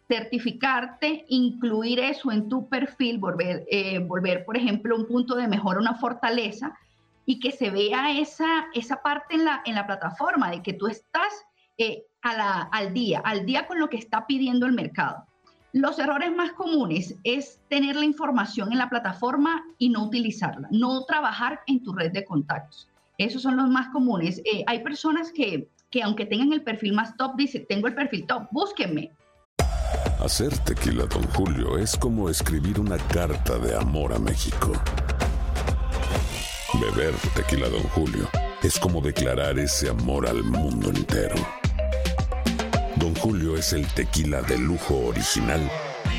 [0.07, 5.79] certificarte, incluir eso en tu perfil, volver, eh, volver por ejemplo, un punto de mejora,
[5.79, 6.75] una fortaleza,
[7.27, 10.87] y que se vea esa, esa parte en la, en la plataforma, de que tú
[10.87, 11.27] estás
[11.77, 15.25] eh, al día, al día con lo que está pidiendo el mercado.
[15.73, 21.03] Los errores más comunes es tener la información en la plataforma y no utilizarla, no
[21.03, 22.87] trabajar en tu red de contactos.
[23.17, 24.41] Esos son los más comunes.
[24.45, 28.25] Eh, hay personas que, que aunque tengan el perfil más top, dicen, tengo el perfil
[28.25, 29.11] top, búsquenme.
[30.21, 34.71] Hacer tequila, don Julio, es como escribir una carta de amor a México.
[36.73, 38.27] Beber tequila, don Julio,
[38.61, 41.35] es como declarar ese amor al mundo entero.
[42.97, 45.61] Don Julio es el tequila de lujo original,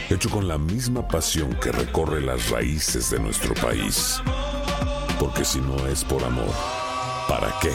[0.08, 4.22] hecho con la misma pasión que recorre las raíces de nuestro país.
[5.20, 6.54] Porque si no es por amor,
[7.28, 7.72] ¿para qué?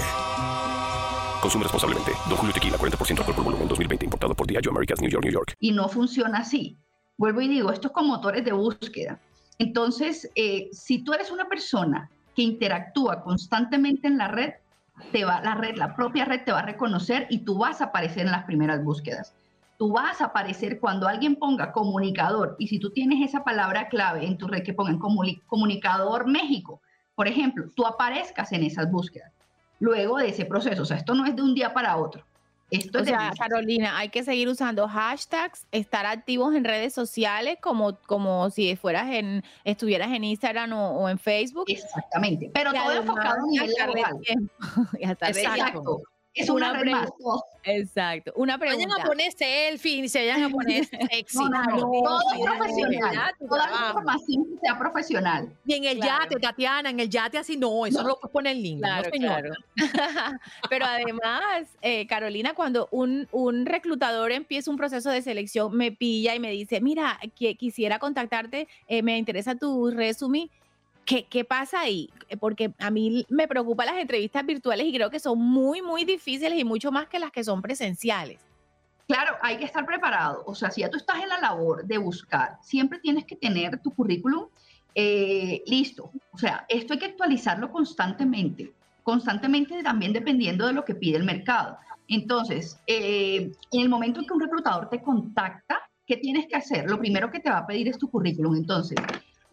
[1.42, 2.12] Consume responsablemente.
[2.28, 4.06] Don Julio Tequila, 40% alcohol por volumen, 2020.
[4.06, 5.54] Importado por Diageo Americas, New York, New York.
[5.60, 6.78] Y no funciona así.
[7.18, 9.20] Vuelvo y digo, esto es con motores de búsqueda.
[9.60, 14.54] Entonces, eh, si tú eres una persona que interactúa constantemente en la red,
[15.12, 17.86] te va, la red, la propia red te va a reconocer y tú vas a
[17.86, 19.34] aparecer en las primeras búsquedas.
[19.78, 24.26] Tú vas a aparecer cuando alguien ponga comunicador y si tú tienes esa palabra clave
[24.26, 26.82] en tu red que pongan comunicador México,
[27.16, 29.32] por ejemplo, tú aparezcas en esas búsquedas.
[29.80, 32.24] Luego de ese proceso, o sea, esto no es de un día para otro.
[32.74, 38.00] Esto o sea, Carolina, hay que seguir usando hashtags, estar activos en redes sociales como,
[38.08, 41.66] como si fueras en, estuvieras en Instagram o, en Facebook.
[41.68, 43.74] Exactamente, pero todo enfocado en nivel
[45.00, 46.02] Exacto.
[46.34, 47.14] Es una, pregunta.
[47.64, 48.34] Exacto.
[48.36, 48.88] Una pregunta.
[48.88, 51.38] Vayan a poner selfie, se vayan a poner sexy.
[51.38, 51.78] No, no, no.
[51.78, 53.36] todo profesional.
[53.40, 55.54] Toda la información que sea profesional.
[55.66, 58.56] Y en el yate, Tatiana, en el yate así no, eso no, lo puedes poner
[58.56, 59.02] en línea.
[59.02, 59.54] Claro, claro.
[60.70, 66.34] Pero además, eh, Carolina, cuando un, un reclutador empieza un proceso de selección, me pilla
[66.34, 70.50] y me dice, mira, que quisiera contactarte, eh, me interesa tu resumen
[71.06, 72.10] ¿Qué, pasa ahí?
[72.30, 76.06] Eh, porque a mí me preocupan las entrevistas virtuales y creo que son muy, muy
[76.06, 78.40] difíciles y mucho más que las que son presenciales.
[79.08, 80.44] Claro, hay que estar preparado.
[80.46, 83.80] O sea, si ya tú estás en la labor de buscar, siempre tienes que tener
[83.80, 84.48] tu currículum
[84.96, 86.10] eh, listo.
[86.32, 88.72] O sea, esto hay que actualizarlo constantemente,
[89.04, 91.78] constantemente también dependiendo de lo que pide el mercado.
[92.08, 96.90] Entonces, eh, en el momento en que un reclutador te contacta, ¿qué tienes que hacer?
[96.90, 98.56] Lo primero que te va a pedir es tu currículum.
[98.56, 98.98] Entonces,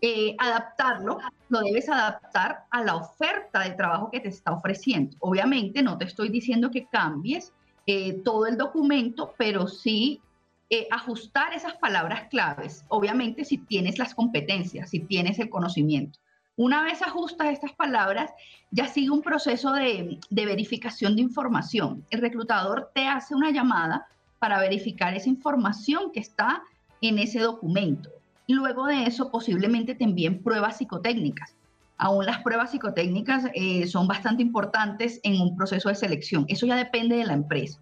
[0.02, 1.18] eh, adaptarlo,
[1.50, 5.14] lo debes adaptar a la oferta de trabajo que te está ofreciendo.
[5.20, 7.52] Obviamente no te estoy diciendo que cambies
[7.86, 10.20] eh, todo el documento, pero sí
[10.70, 12.84] eh, ajustar esas palabras claves.
[12.88, 16.18] Obviamente si tienes las competencias, si tienes el conocimiento.
[16.56, 18.30] Una vez ajustas estas palabras,
[18.70, 22.04] ya sigue un proceso de, de verificación de información.
[22.10, 24.06] El reclutador te hace una llamada
[24.38, 26.62] para verificar esa información que está
[27.02, 28.10] en ese documento
[28.52, 31.54] luego de eso posiblemente te envíen pruebas psicotécnicas.
[31.98, 36.46] Aún las pruebas psicotécnicas eh, son bastante importantes en un proceso de selección.
[36.48, 37.78] Eso ya depende de la empresa.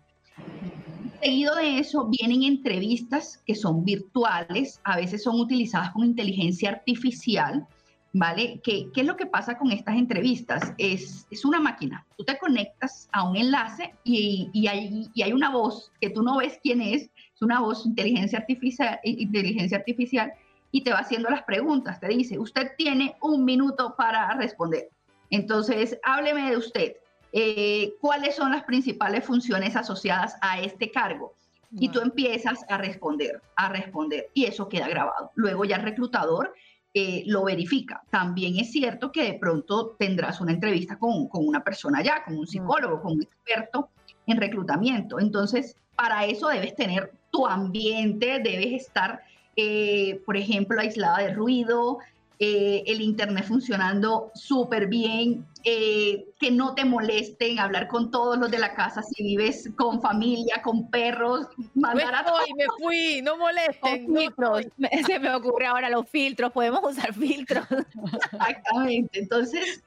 [1.22, 7.66] Seguido de eso vienen entrevistas que son virtuales, a veces son utilizadas con inteligencia artificial,
[8.12, 8.60] ¿vale?
[8.62, 10.72] ¿Qué, qué es lo que pasa con estas entrevistas?
[10.78, 12.06] Es, es, una máquina.
[12.16, 16.22] Tú te conectas a un enlace y, y, hay, y, hay, una voz que tú
[16.22, 17.02] no ves quién es,
[17.34, 20.32] es una voz inteligencia artificial, inteligencia artificial
[20.70, 22.00] y te va haciendo las preguntas.
[22.00, 24.88] Te dice, usted tiene un minuto para responder.
[25.30, 26.96] Entonces, hábleme de usted.
[27.32, 31.34] Eh, ¿Cuáles son las principales funciones asociadas a este cargo?
[31.70, 35.32] Y tú empiezas a responder, a responder, y eso queda grabado.
[35.34, 36.54] Luego ya el reclutador
[36.94, 38.02] eh, lo verifica.
[38.08, 42.38] También es cierto que de pronto tendrás una entrevista con, con una persona ya, con
[42.38, 43.90] un psicólogo, con un experto
[44.26, 45.20] en reclutamiento.
[45.20, 49.20] Entonces, para eso debes tener tu ambiente, debes estar
[49.60, 51.98] eh, por ejemplo, aislada de ruido,
[52.38, 58.52] eh, el internet funcionando súper bien, eh, que no te molesten, hablar con todos los
[58.52, 62.42] de la casa si vives con familia, con perros, mandar a todos.
[62.56, 64.06] me fui, no molesten.
[64.14, 64.66] filtros,
[65.04, 67.66] se me ocurre ahora los filtros, podemos usar filtros.
[68.32, 69.82] Exactamente, entonces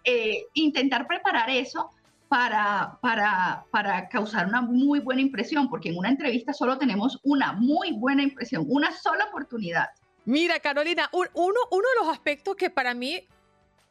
[0.53, 1.89] intentar preparar eso
[2.31, 7.51] para, para, para causar una muy buena impresión, porque en una entrevista solo tenemos una
[7.51, 9.89] muy buena impresión, una sola oportunidad.
[10.23, 13.27] Mira, Carolina, uno, uno de los aspectos que para mí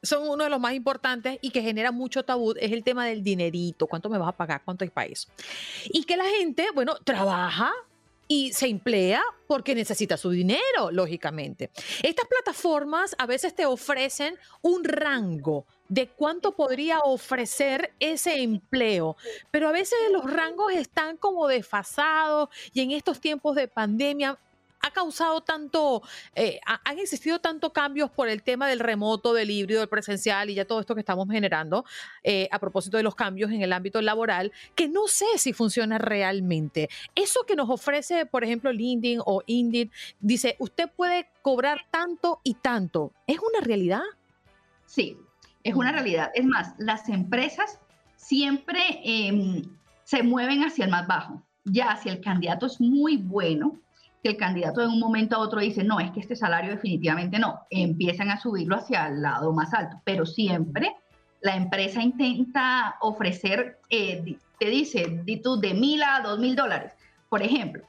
[0.02, 3.22] son uno de los más importantes y que genera mucho tabú es el tema del
[3.22, 5.28] dinerito, cuánto me vas a pagar, cuánto es para eso.
[5.92, 7.70] Y que la gente, bueno, trabaja
[8.26, 11.70] y se emplea porque necesita su dinero, lógicamente.
[12.02, 19.16] Estas plataformas a veces te ofrecen un rango de cuánto podría ofrecer ese empleo,
[19.50, 24.38] pero a veces los rangos están como desfasados y en estos tiempos de pandemia
[24.82, 26.02] ha causado tanto,
[26.34, 30.54] eh, han existido tantos cambios por el tema del remoto, del híbrido, del presencial y
[30.54, 31.84] ya todo esto que estamos generando
[32.22, 35.98] eh, a propósito de los cambios en el ámbito laboral, que no sé si funciona
[35.98, 36.88] realmente.
[37.14, 42.54] Eso que nos ofrece, por ejemplo, LinkedIn o Indeed, dice, usted puede cobrar tanto y
[42.54, 43.12] tanto.
[43.26, 44.02] ¿Es una realidad?
[44.86, 45.18] Sí,
[45.64, 46.30] es una realidad.
[46.34, 47.78] Es más, las empresas
[48.16, 49.62] siempre em,
[50.04, 51.42] se mueven hacia el más bajo.
[51.64, 53.78] Ya si el candidato es muy bueno,
[54.22, 57.38] que el candidato de un momento a otro dice, no, es que este salario definitivamente
[57.38, 60.94] no, empiezan a subirlo hacia el lado más alto, pero siempre
[61.40, 66.92] la empresa intenta ofrecer, eh, te dice, di tú, de mil a dos mil dólares,
[67.30, 67.82] por ejemplo,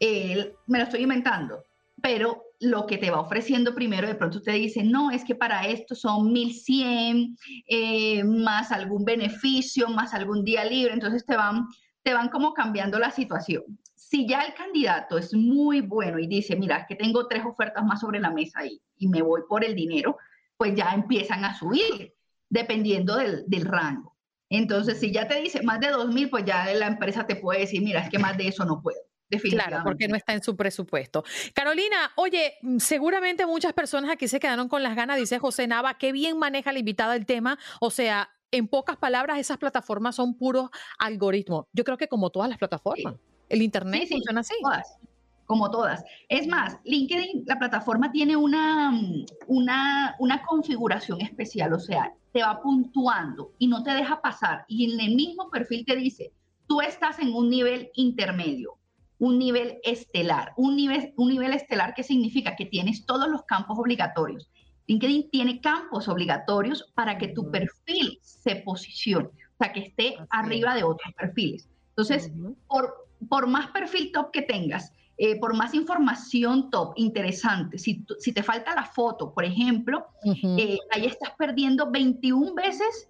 [0.00, 1.64] me lo estoy inventando,
[2.00, 5.66] pero lo que te va ofreciendo primero, de pronto te dice, no, es que para
[5.66, 7.36] esto son 1100,
[7.68, 11.66] eh, más algún beneficio, más algún día libre, entonces te van,
[12.02, 13.62] te van como cambiando la situación
[14.14, 17.84] si ya el candidato es muy bueno y dice, mira, es que tengo tres ofertas
[17.84, 20.16] más sobre la mesa y, me voy por el dinero,
[20.56, 22.14] pues ya empiezan a subir,
[22.48, 24.16] dependiendo del, del rango.
[24.48, 27.82] Entonces, si ya te dice más de 2.000, pues ya la empresa te puede decir,
[27.82, 29.00] mira, es que más de eso no puedo.
[29.28, 31.24] Claro, porque no está en su presupuesto.
[31.54, 35.98] Carolina, oye, mm, seguramente muchas personas aquí se quedaron con las ganas, dice José Nava,
[35.98, 37.58] qué bien maneja la invitada el tema.
[37.80, 41.66] O sea, en pocas palabras, esas plataformas son puros algoritmos.
[41.72, 43.14] Yo creo que como todas las plataformas.
[43.48, 44.54] El Internet sí, funciona así.
[45.46, 46.02] como todas.
[46.28, 48.92] Es más, LinkedIn, la plataforma tiene una,
[49.46, 54.64] una, una configuración especial, o sea, te va puntuando y no te deja pasar.
[54.68, 56.32] Y en el mismo perfil te dice,
[56.66, 58.78] tú estás en un nivel intermedio,
[59.24, 60.52] un nivel estelar.
[60.56, 64.50] Un nivel, un nivel estelar que significa que tienes todos los campos obligatorios.
[64.86, 70.74] LinkedIn tiene campos obligatorios para que tu perfil se posicione, o sea, que esté arriba
[70.74, 71.70] de otros perfiles.
[71.88, 72.30] Entonces,
[72.68, 78.32] por, por más perfil top que tengas, eh, por más información top, interesante, si, si,
[78.32, 80.06] te falta la foto, por ejemplo,
[80.58, 83.08] eh, ahí estás perdiendo 21 veces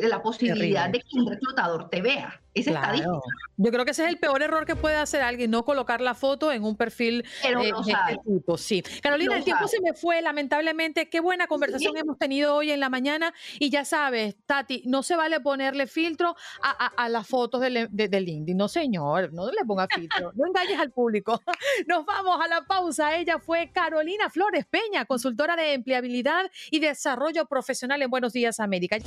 [0.00, 2.40] la posibilidad de que un reclutador te vea.
[2.56, 3.20] Estadística.
[3.58, 6.14] Yo creo que ese es el peor error que puede hacer alguien, no colocar la
[6.14, 8.58] foto en un perfil Pero eh, de este tipo.
[8.58, 8.82] Sí.
[9.02, 11.08] Carolina, el tiempo se me fue, lamentablemente.
[11.08, 13.32] Qué buena conversación hemos tenido hoy en la mañana.
[13.58, 18.56] Y ya sabes, Tati, no se vale ponerle filtro a, las fotos de, de, LinkedIn.
[18.56, 20.32] No, señor, no le ponga filtro.
[20.34, 21.40] no engañes al público.
[21.86, 23.16] Nos vamos a la pausa.
[23.16, 28.98] Ella fue Carolina Flores Peña, consultora de empleabilidad y desarrollo profesional en Buenos Días América.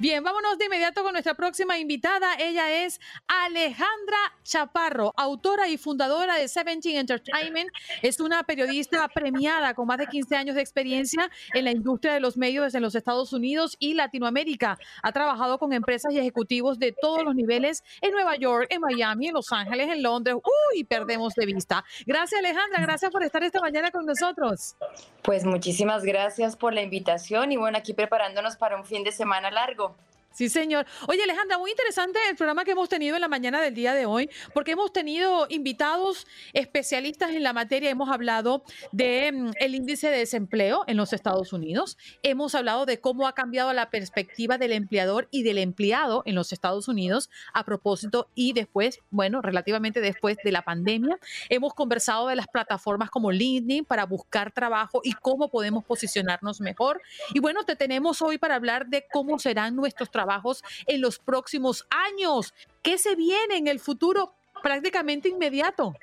[0.00, 2.34] Bien, vámonos de inmediato con nuestra próxima invitada.
[2.38, 2.98] Ella es
[3.28, 7.68] Alejandra Chaparro, autora y fundadora de Seventeen Entertainment.
[8.00, 12.20] Es una periodista premiada con más de 15 años de experiencia en la industria de
[12.20, 14.78] los medios en los Estados Unidos y Latinoamérica.
[15.02, 19.28] Ha trabajado con empresas y ejecutivos de todos los niveles en Nueva York, en Miami,
[19.28, 20.36] en Los Ángeles, en Londres.
[20.36, 21.84] Uy, perdemos de vista.
[22.06, 22.80] Gracias, Alejandra.
[22.80, 24.76] Gracias por estar esta mañana con nosotros.
[25.22, 29.50] Pues muchísimas gracias por la invitación y bueno, aquí preparándonos para un fin de semana
[29.50, 29.89] largo.
[30.32, 30.86] Sí, señor.
[31.08, 34.06] Oye, Alejandra, muy interesante el programa que hemos tenido en la mañana del día de
[34.06, 37.90] hoy, porque hemos tenido invitados especialistas en la materia.
[37.90, 38.62] Hemos hablado
[38.92, 41.98] del mm, el índice de desempleo en los Estados Unidos.
[42.22, 46.52] Hemos hablado de cómo ha cambiado la perspectiva del empleador y del empleado en los
[46.52, 51.18] Estados Unidos a propósito y después, bueno, relativamente después de la pandemia.
[51.48, 57.02] Hemos conversado de las plataformas como LinkedIn para buscar trabajo y cómo podemos posicionarnos mejor.
[57.34, 61.18] Y bueno, te tenemos hoy para hablar de cómo serán nuestros trabajos trabajos en los
[61.18, 62.52] próximos años.
[62.82, 65.94] ¿Qué se viene en el futuro prácticamente inmediato?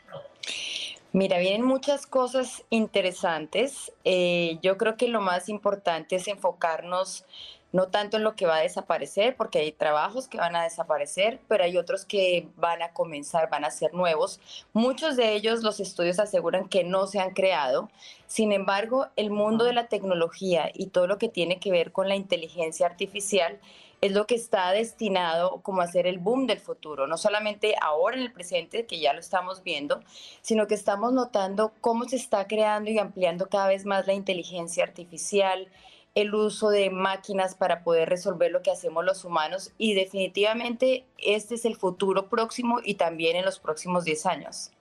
[1.14, 3.92] Mira, vienen muchas cosas interesantes.
[4.04, 7.26] Eh, yo creo que lo más importante es enfocarnos
[7.72, 11.40] no tanto en lo que va a desaparecer, porque hay trabajos que van a desaparecer,
[11.48, 14.40] pero hay otros que van a comenzar, van a ser nuevos.
[14.74, 17.90] Muchos de ellos los estudios aseguran que no se han creado.
[18.26, 22.08] Sin embargo, el mundo de la tecnología y todo lo que tiene que ver con
[22.08, 23.60] la inteligencia artificial
[24.02, 28.18] es lo que está destinado como a ser el boom del futuro, no solamente ahora
[28.18, 30.02] en el presente, que ya lo estamos viendo,
[30.42, 34.84] sino que estamos notando cómo se está creando y ampliando cada vez más la inteligencia
[34.84, 35.68] artificial,
[36.16, 41.56] el uso de máquinas para poder resolver lo que hacemos los humanos y definitivamente este
[41.56, 44.72] es el futuro próximo y también en los próximos 10 años.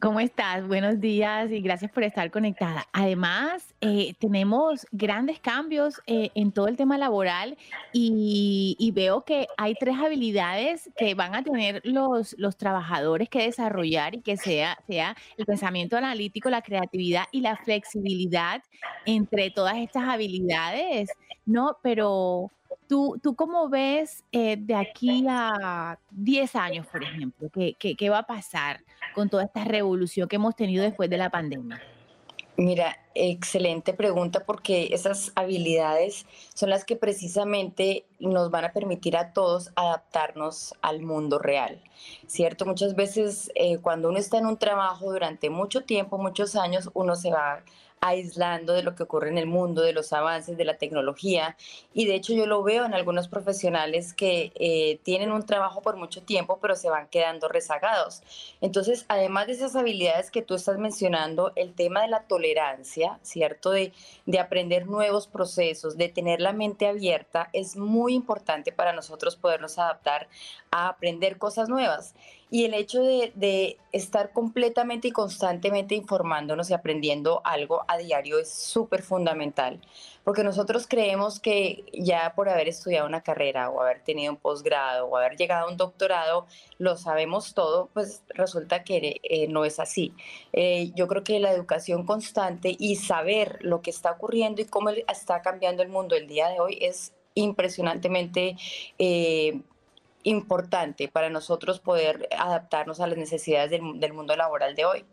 [0.00, 0.66] ¿Cómo estás?
[0.66, 2.86] Buenos días y gracias por estar conectada.
[2.90, 7.58] Además, eh, tenemos grandes cambios eh, en todo el tema laboral
[7.92, 14.14] y, veo que hay tres habilidades que van a tener los, los trabajadores que desarrollar
[14.14, 18.62] y que sea, sea el pensamiento analítico, la creatividad y la flexibilidad
[19.04, 21.10] entre todas estas habilidades,
[21.44, 21.76] ¿no?
[21.82, 22.50] Pero
[22.86, 27.48] ¿Tú, tú cómo ves eh, de aquí a 10 años, por ejemplo?
[27.52, 28.82] ¿qué, ¿Qué, va a pasar
[29.14, 31.80] con toda esta revolución que hemos tenido después de la pandemia?
[32.56, 39.32] Mira, excelente pregunta porque esas habilidades son las que precisamente nos van a permitir a
[39.32, 41.82] todos adaptarnos al mundo real,
[42.26, 42.66] ¿cierto?
[42.66, 47.16] Muchas veces eh, cuando uno está en un trabajo durante mucho tiempo, muchos años, uno
[47.16, 47.62] se va
[48.00, 51.56] aislando de lo que ocurre en el mundo, de los avances de la tecnología.
[51.92, 55.96] Y de hecho yo lo veo en algunos profesionales que eh, tienen un trabajo por
[55.96, 58.22] mucho tiempo, pero se van quedando rezagados.
[58.60, 63.70] Entonces, además de esas habilidades que tú estás mencionando, el tema de la tolerancia, ¿cierto?
[63.70, 63.92] De,
[64.26, 69.78] de aprender nuevos procesos, de tener la mente abierta, es muy importante para nosotros podernos
[69.78, 70.28] adaptar
[70.70, 72.14] a aprender cosas nuevas.
[72.50, 78.52] Y el hecho de, estar completamente y constantemente informándonos y aprendiendo algo a diario es
[78.52, 79.80] súper fundamental,
[80.24, 85.06] porque nosotros creemos que ya por haber estudiado una carrera o haber tenido un posgrado
[85.06, 86.46] o haber llegado a un doctorado,
[86.78, 90.12] lo sabemos todo, pues resulta que eh, no es así.
[90.52, 94.90] Eh, yo creo que la educación constante y saber lo que está ocurriendo y cómo
[94.90, 98.56] está cambiando el mundo el día de hoy es impresionantemente
[98.98, 99.60] eh,
[100.22, 105.04] importante para nosotros poder adaptarnos a las necesidades del, mundo laboral de hoy.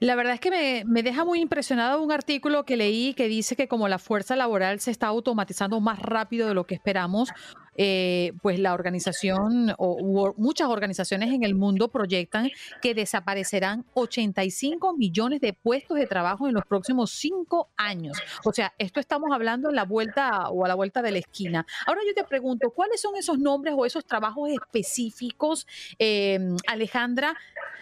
[0.00, 3.56] La verdad es que me, me, deja muy impresionado un artículo que leí que dice
[3.56, 7.30] que como la fuerza laboral se está automatizando más rápido de lo que esperamos,
[7.76, 12.50] eh, pues la organización o muchas organizaciones en el mundo proyectan
[12.82, 18.18] que desaparecerán 85 millones de puestos de trabajo en los próximos cinco años.
[18.44, 21.66] O sea, esto estamos hablando en la vuelta o a la vuelta de la esquina.
[21.86, 25.66] Ahora yo te pregunto, ¿cuáles son esos nombres o esos trabajos específicos,
[25.98, 27.36] eh, Alejandra,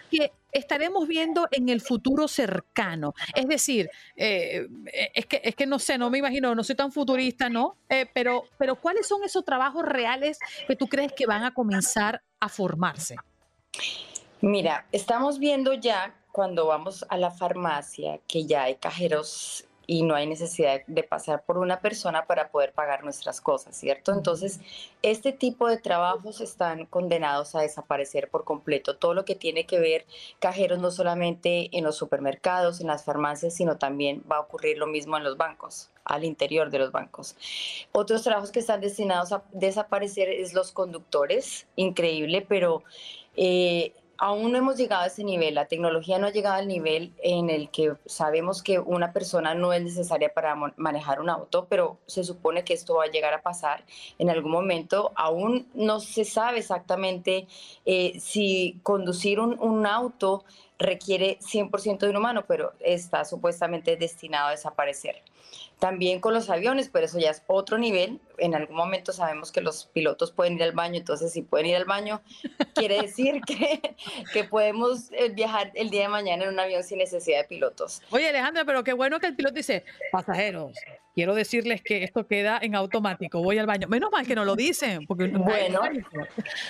[0.09, 3.13] que estaremos viendo en el futuro cercano.
[3.33, 4.67] Es decir, eh,
[5.13, 7.77] es, que, es que no sé, no me imagino, no soy tan futurista, ¿no?
[7.89, 12.21] Eh, pero, pero ¿cuáles son esos trabajos reales que tú crees que van a comenzar
[12.39, 13.15] a formarse?
[14.41, 20.15] Mira, estamos viendo ya cuando vamos a la farmacia que ya hay cajeros y no
[20.15, 24.11] hay necesidad de pasar por una persona para poder pagar nuestras cosas, ¿cierto?
[24.13, 24.59] Entonces,
[25.01, 28.97] este tipo de trabajos están condenados a desaparecer por completo.
[28.97, 30.05] Todo lo que tiene que ver
[30.39, 34.87] cajeros no solamente en los supermercados, en las farmacias, sino también va a ocurrir lo
[34.87, 37.35] mismo en los bancos al interior de los bancos.
[37.91, 42.83] Otros trabajos que están destinados a desaparecer es los conductores, increíble, pero
[43.35, 47.13] eh, aún no hemos llegado a ese nivel, la tecnología no ha llegado al nivel
[47.21, 51.97] en el que sabemos que una persona no es necesaria para manejar un auto, pero
[52.05, 53.83] se supone que esto va a llegar a pasar
[54.17, 55.11] en algún momento.
[55.15, 57.47] Aún no se sabe exactamente
[57.85, 60.43] eh, si conducir un, auto
[60.79, 65.21] requiere 100% de un humano, pero está supuestamente destinado a desaparecer.
[65.85, 68.19] También con los aviones, pero eso ya es otro nivel.
[68.39, 71.75] En algún momento sabemos que los pilotos pueden ir al baño, entonces si pueden ir
[71.75, 72.23] al baño,
[72.73, 73.95] quiere decir que,
[74.33, 78.01] que podemos eh, viajar el día de mañana en un avión sin necesidad de pilotos.
[78.09, 80.75] Oye, Alejandra, pero qué bueno que el piloto dice, pasajeros,
[81.15, 83.87] quiero decirles que esto queda en automático, voy al baño.
[83.87, 85.79] Menos mal que no lo dicen, porque bueno,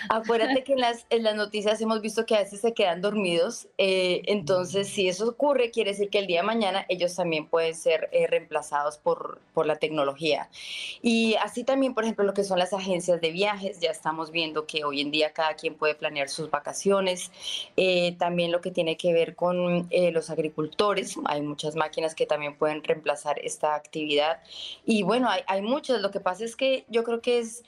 [0.09, 3.67] acuérdate que en las, en las noticias hemos visto que a veces se quedan dormidos,
[3.79, 7.73] eh, entonces si eso ocurre, quiere decir que el día de mañana ellos también pueden
[7.73, 10.47] ser eh, reemplazados por, por la tecnología.
[11.01, 14.67] Y así también, por ejemplo, lo que son las agencias de viajes, ya estamos viendo
[14.67, 17.31] que hoy en día cada quien puede planear sus vacaciones,
[17.77, 22.55] eh, también lo que tiene que ver con los agricultores, hay muchas máquinas que también
[22.55, 24.34] pueden reemplazar esta actividad
[24.85, 26.01] y bueno, hay, hay muchos.
[26.01, 27.63] Lo que pasa es que yo creo que es,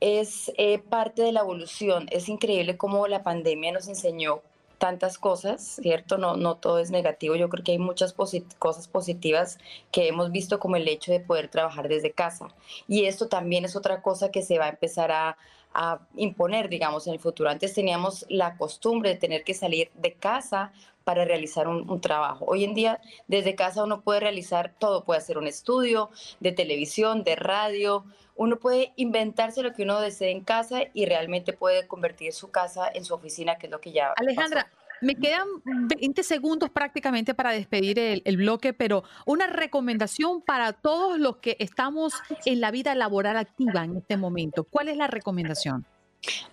[0.00, 2.06] es eh, parte de la evolución.
[2.10, 4.42] Es increíble cómo la pandemia nos enseñó
[4.78, 6.18] tantas cosas, ¿cierto?
[6.18, 7.36] No, no todo es negativo.
[7.36, 9.58] Yo creo que hay muchas cosas positivas
[9.90, 12.48] que hemos visto como el hecho de poder trabajar desde casa.
[12.86, 15.38] Y esto también es otra cosa que se va a empezar a,
[15.72, 17.50] a imponer, digamos, en el futuro.
[17.50, 20.72] Antes teníamos la costumbre de tener que salir de casa
[21.04, 22.44] para realizar un, trabajo.
[22.48, 27.22] Hoy en día, desde casa uno puede realizar todo, puede hacer un estudio de televisión,
[27.24, 28.04] de radio,
[28.36, 32.90] uno puede inventarse lo que uno desee en casa y realmente puede convertir su casa
[32.92, 34.12] en su oficina, que es lo que ya...
[34.16, 34.70] Alejandra.
[35.00, 41.18] Me quedan 20 segundos prácticamente para despedir el, el, bloque, pero una recomendación para todos
[41.18, 42.14] los que estamos
[42.46, 44.64] en la vida laboral activa en este momento.
[44.64, 45.84] ¿Cuál es la recomendación?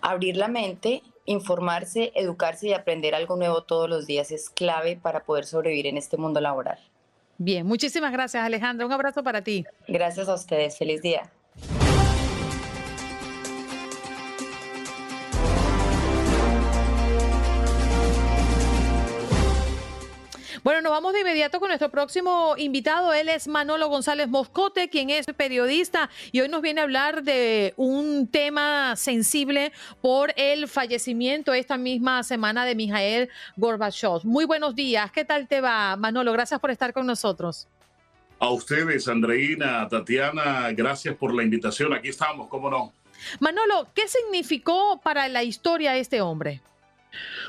[0.01, 5.23] Abrir la mente, informarse, educarse y aprender algo nuevo todos los días es clave para
[5.23, 6.79] poder sobrevivir en este mundo laboral.
[7.37, 8.85] Bien, muchísimas gracias Alejandra.
[8.85, 9.65] Un abrazo para ti.
[9.87, 10.77] Gracias a ustedes.
[10.77, 11.31] Feliz día.
[20.63, 23.13] Bueno, nos vamos de inmediato con nuestro próximo invitado.
[23.13, 27.73] Él es Manolo González Moscote, quien es periodista y hoy nos viene a hablar de
[27.77, 34.23] un tema sensible por el fallecimiento esta misma semana de Mijael Gorbachev.
[34.23, 35.11] Muy buenos días.
[35.11, 36.31] ¿Qué tal te va, Manolo?
[36.31, 37.67] Gracias por estar con nosotros.
[38.37, 41.91] A ustedes, Andreina, Tatiana, gracias por la invitación.
[41.91, 42.93] Aquí estamos, ¿cómo no?
[43.39, 46.61] Manolo, ¿qué significó para la historia este hombre?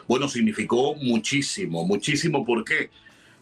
[0.08, 2.44] Bueno, significó muchísimo, muchísimo.
[2.44, 2.90] ¿Por qué?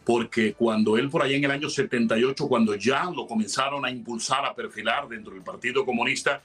[0.03, 4.45] Porque cuando él por allá en el año 78, cuando ya lo comenzaron a impulsar,
[4.45, 6.41] a perfilar dentro del Partido Comunista,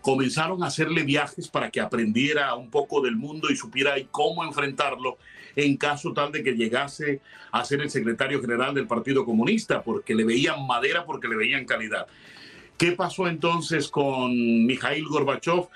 [0.00, 5.18] comenzaron a hacerle viajes para que aprendiera un poco del mundo y supiera cómo enfrentarlo
[5.56, 10.14] en caso tal de que llegase a ser el secretario general del Partido Comunista, porque
[10.14, 12.06] le veían madera, porque le veían calidad.
[12.78, 14.32] ¿Qué pasó entonces con
[14.64, 15.68] Mikhail Gorbachev?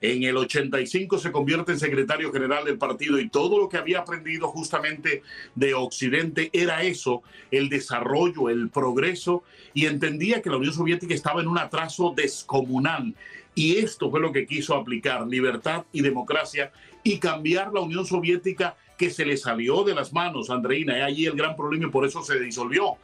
[0.00, 4.00] En el 85 se convierte en secretario general del partido y todo lo que había
[4.00, 5.22] aprendido justamente
[5.54, 9.42] de Occidente era eso, el desarrollo, el progreso,
[9.72, 13.14] y entendía que la Unión Soviética estaba en un atraso descomunal.
[13.54, 16.72] Y esto fue lo que quiso aplicar, libertad y democracia,
[17.02, 20.98] y cambiar la Unión Soviética que se le salió de las manos, Andreina.
[20.98, 22.96] Es allí el gran problema y por eso se disolvió.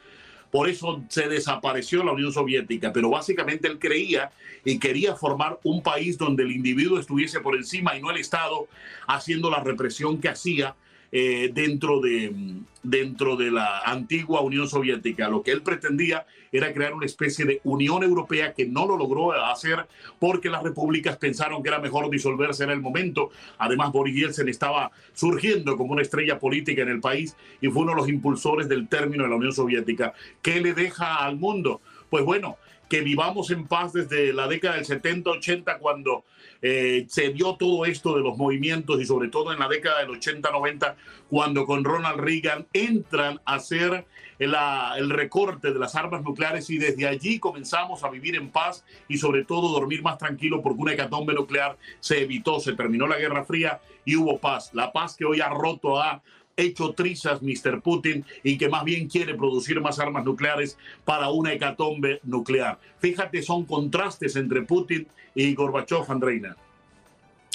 [0.52, 4.30] Por eso se desapareció la Unión Soviética, pero básicamente él creía
[4.66, 8.68] y quería formar un país donde el individuo estuviese por encima y no el Estado
[9.08, 10.76] haciendo la represión que hacía
[11.14, 12.34] eh, dentro, de,
[12.82, 15.28] dentro de la antigua Unión Soviética.
[15.28, 19.32] Lo que él pretendía era crear una especie de Unión Europea que no lo logró
[19.32, 19.86] hacer
[20.18, 23.30] porque las repúblicas pensaron que era mejor disolverse en el momento.
[23.58, 27.92] Además, Boris Yeltsin estaba surgiendo como una estrella política en el país y fue uno
[27.92, 30.14] de los impulsores del término de la Unión Soviética.
[30.40, 31.82] ¿Qué le deja al mundo?
[32.08, 32.56] Pues bueno,
[32.88, 36.24] que vivamos en paz desde la década del 70-80 cuando
[36.62, 40.10] eh, se dio todo esto de los movimientos y sobre todo en la década del
[40.10, 40.94] 80-90,
[41.28, 44.06] cuando con Ronald Reagan entran a hacer
[44.38, 49.18] el recorte de las armas nucleares y desde allí comenzamos a vivir en paz y
[49.18, 53.44] sobre todo dormir más tranquilo porque una hecatombe nuclear se evitó, se terminó la Guerra
[53.44, 54.70] Fría y hubo paz.
[54.72, 56.22] La paz que hoy ha roto a
[56.62, 57.80] hecho trizas Mr.
[57.82, 62.78] Putin y que más bien quiere producir más armas nucleares para una hecatombe nuclear.
[62.98, 66.56] Fíjate, son contrastes entre Putin y Gorbachev, Andreina.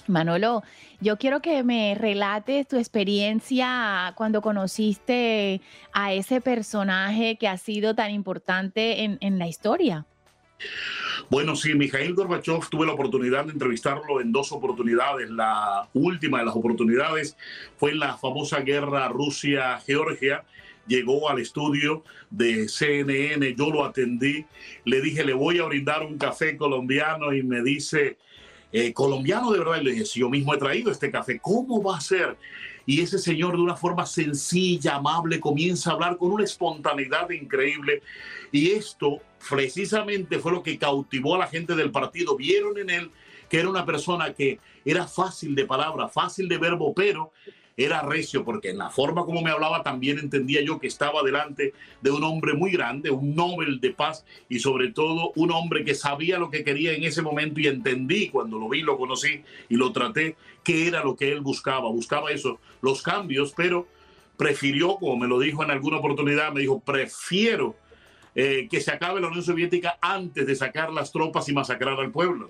[0.07, 0.63] Manolo,
[1.01, 7.93] yo quiero que me relates tu experiencia cuando conociste a ese personaje que ha sido
[7.93, 10.05] tan importante en, en la historia.
[11.29, 15.29] Bueno, sí, Mikhail Gorbachev tuve la oportunidad de entrevistarlo en dos oportunidades.
[15.29, 17.35] La última de las oportunidades
[17.77, 20.45] fue en la famosa guerra Rusia-Georgia.
[20.87, 24.45] Llegó al estudio de CNN, yo lo atendí,
[24.85, 28.17] le dije, le voy a brindar un café colombiano y me dice,
[28.71, 31.83] eh, colombiano de verdad, y le dije, si yo mismo he traído este café, ¿cómo
[31.83, 32.37] va a ser?
[32.87, 38.01] Y ese señor de una forma sencilla, amable, comienza a hablar con una espontaneidad increíble.
[38.51, 39.19] Y esto
[39.49, 42.37] precisamente fue lo que cautivó a la gente del partido.
[42.37, 43.11] Vieron en él
[43.49, 47.33] que era una persona que era fácil de palabra, fácil de verbo, pero
[47.77, 51.73] era recio, porque en la forma como me hablaba también entendía yo que estaba delante
[52.01, 55.93] de un hombre muy grande, un Nobel de paz y sobre todo un hombre que
[55.93, 59.75] sabía lo que quería en ese momento y entendí cuando lo vi, lo conocí y
[59.75, 61.87] lo traté, que era lo que él buscaba.
[61.89, 63.87] Buscaba eso, los cambios, pero
[64.37, 67.75] prefirió, como me lo dijo en alguna oportunidad, me dijo, prefiero
[68.33, 72.11] eh, que se acabe la Unión Soviética antes de sacar las tropas y masacrar al
[72.11, 72.49] pueblo.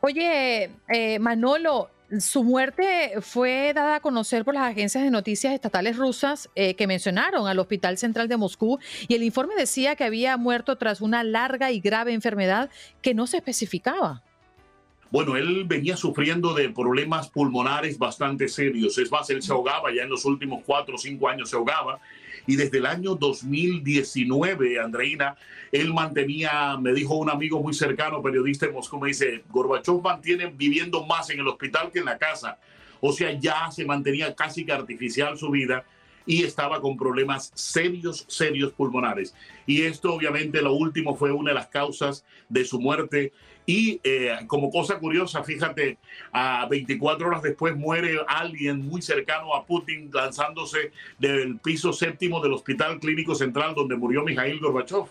[0.00, 1.90] Oye, eh, Manolo,
[2.20, 6.86] su muerte fue dada a conocer por las agencias de noticias estatales rusas eh, que
[6.86, 8.78] mencionaron al Hospital Central de Moscú
[9.08, 12.70] y el informe decía que había muerto tras una larga y grave enfermedad
[13.02, 14.22] que no se especificaba.
[15.10, 18.98] Bueno, él venía sufriendo de problemas pulmonares bastante serios.
[18.98, 22.00] Es más, él se ahogaba ya en los últimos cuatro o cinco años, se ahogaba.
[22.46, 25.36] Y desde el año 2019, Andreina,
[25.72, 30.46] él mantenía, me dijo un amigo muy cercano, periodista de Moscú, me dice, Gorbachev mantiene
[30.46, 32.58] viviendo más en el hospital que en la casa.
[33.00, 35.84] O sea, ya se mantenía casi que artificial su vida
[36.26, 39.34] y estaba con problemas serios, serios pulmonares.
[39.64, 43.32] Y esto obviamente lo último fue una de las causas de su muerte.
[43.66, 45.98] Y eh, como cosa curiosa, fíjate,
[46.32, 52.52] a 24 horas después muere alguien muy cercano a Putin lanzándose del piso séptimo del
[52.52, 55.06] Hospital Clínico Central donde murió Mikhail Gorbachev.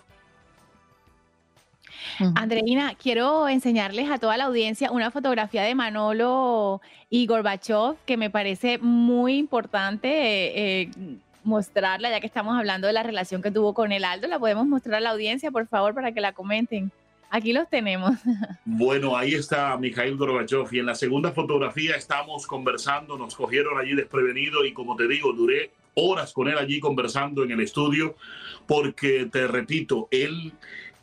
[2.36, 8.30] Andreina, quiero enseñarles a toda la audiencia una fotografía de Manolo y Gorbachev que me
[8.30, 10.89] parece muy importante eh, eh,
[11.43, 14.28] mostrarla, ya que estamos hablando de la relación que tuvo con el Aldo.
[14.28, 16.91] La podemos mostrar a la audiencia, por favor, para que la comenten.
[17.30, 18.15] Aquí los tenemos.
[18.65, 23.95] Bueno, ahí está Mikhail Gorbachev y en la segunda fotografía estamos conversando, nos cogieron allí
[23.95, 28.15] desprevenido y como te digo, duré horas con él allí conversando en el estudio
[28.67, 30.53] porque te repito, él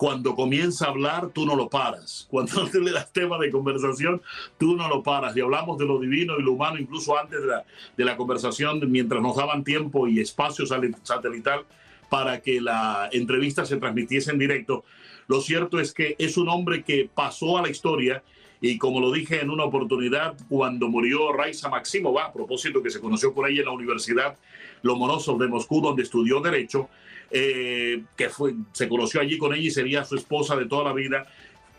[0.03, 2.27] cuando comienza a hablar, tú no lo paras.
[2.31, 4.21] Cuando le das tema de conversación,
[4.59, 5.37] tú no lo paras.
[5.37, 7.65] Y hablamos de lo divino y lo humano, incluso antes de la,
[7.97, 11.67] de la conversación, mientras nos daban tiempo y espacio satelital
[12.09, 14.85] para que la entrevista se transmitiese en directo.
[15.29, 18.23] Lo cierto es que es un hombre que pasó a la historia
[18.61, 23.01] y como lo dije en una oportunidad cuando murió Raisa Maximova, a propósito que se
[23.01, 24.39] conoció por ella en la Universidad
[24.83, 26.89] Lomonosov de Moscú, donde estudió Derecho,
[27.31, 28.29] eh, que
[28.73, 31.27] se conoció allí con ella y sería su esposa de toda la vida.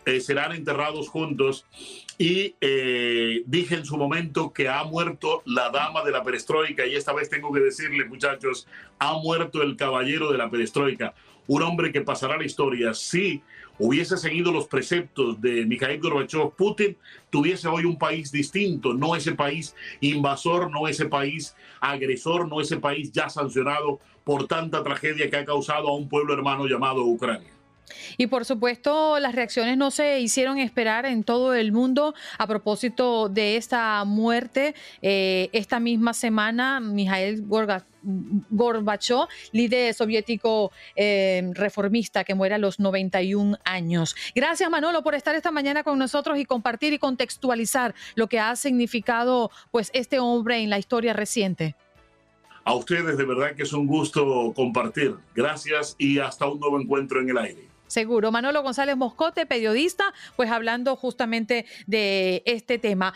[0.06, 1.64] Eh, serán enterrados juntos
[2.18, 6.94] y eh, dije en su momento que ha muerto la dama de la perestroika y
[6.94, 8.68] esta vez tengo que decirle muchachos,
[8.98, 11.14] ha muerto el caballero de la perestroika,
[11.46, 13.42] un hombre que pasará la historia si
[13.78, 16.96] hubiese seguido los preceptos de Mikhail Gorbachev, Putin
[17.30, 22.76] tuviese hoy un país distinto, no ese país invasor, no ese país agresor, no ese
[22.76, 27.50] país ya sancionado por tanta tragedia que ha causado a un pueblo hermano llamado Ucrania.
[28.16, 33.28] Y por supuesto, las reacciones no se hicieron esperar en todo el mundo a propósito
[33.28, 34.74] de esta muerte.
[35.02, 37.44] Eh, esta misma semana, Mikhail
[38.50, 44.14] Gorbachev, líder soviético eh, reformista que muere a los 91 años.
[44.34, 48.56] Gracias Manolo por estar esta mañana con nosotros y compartir y contextualizar lo que ha
[48.56, 51.74] significado pues este hombre en la historia reciente.
[52.64, 55.16] A ustedes de verdad que es un gusto compartir.
[55.34, 57.73] Gracias y hasta un nuevo encuentro en el aire.
[57.94, 58.32] Seguro.
[58.32, 63.14] Manolo González Moscote, periodista, pues hablando justamente de este tema.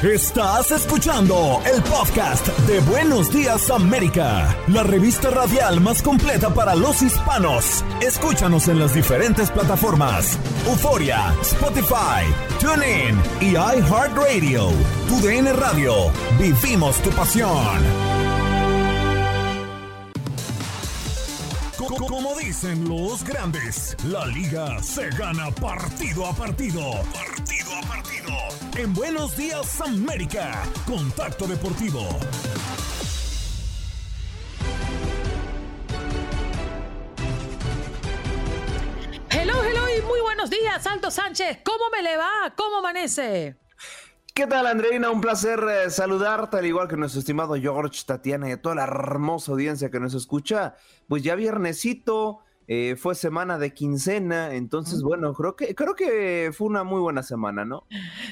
[0.00, 7.02] Estás escuchando el podcast de Buenos Días América, la revista radial más completa para los
[7.02, 7.82] hispanos.
[8.00, 12.22] Escúchanos en las diferentes plataformas: Euforia, Spotify,
[12.60, 14.68] TuneIn y iHeartRadio.
[15.08, 16.12] Tu DN Radio.
[16.38, 18.13] Vivimos tu pasión.
[21.98, 26.80] Como dicen los grandes, la liga se gana partido a partido.
[27.12, 28.30] Partido a partido.
[28.76, 32.00] En Buenos Días América, Contacto Deportivo.
[39.30, 41.58] Hello, hello y muy buenos días, Alto Sánchez.
[41.64, 42.52] ¿Cómo me le va?
[42.56, 43.56] ¿Cómo amanece?
[44.36, 45.10] ¿Qué tal, Andreina?
[45.10, 48.82] Un placer eh, saludarte, al igual que nuestro estimado George, Tatiana y a toda la
[48.82, 50.74] hermosa audiencia que nos escucha.
[51.06, 56.68] Pues ya viernesito, eh, fue semana de quincena, entonces bueno, creo que creo que fue
[56.68, 57.86] una muy buena semana, ¿no?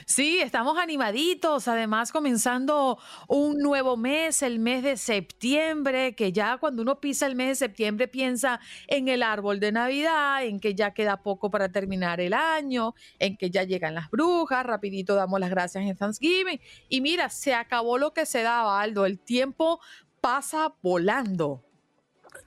[0.06, 6.82] Sí, estamos animaditos, además comenzando un nuevo mes, el mes de septiembre, que ya cuando
[6.82, 10.92] uno pisa el mes de septiembre piensa en el árbol de Navidad, en que ya
[10.92, 15.50] queda poco para terminar el año, en que ya llegan las brujas, rapidito damos las
[15.50, 19.80] gracias en Thanksgiving y mira, se acabó lo que se daba, Aldo, el tiempo
[20.20, 21.64] pasa volando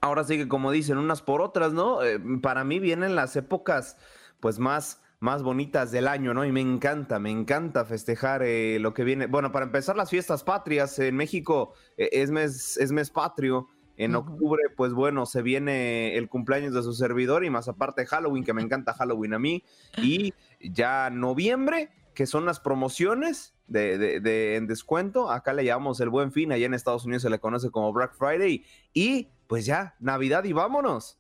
[0.06, 2.04] ahora sí que como dicen, unas por otras, ¿no?
[2.04, 3.98] Eh, para mí vienen las épocas
[4.40, 6.46] pues más más bonitas del año, ¿no?
[6.46, 9.26] Y me encanta, me encanta festejar eh, lo que viene.
[9.26, 13.68] Bueno, para empezar las fiestas patrias en México eh, es mes es mes patrio.
[13.98, 18.44] En octubre, pues bueno, se viene el cumpleaños de su servidor y más aparte Halloween,
[18.44, 19.64] que me encanta Halloween a mí.
[19.98, 25.32] Y ya noviembre, que son las promociones de, de, en descuento.
[25.32, 28.16] Acá le llamamos el buen fin, allá en Estados Unidos se le conoce como Black
[28.16, 28.66] Friday.
[28.94, 31.20] Y pues ya, Navidad y vámonos.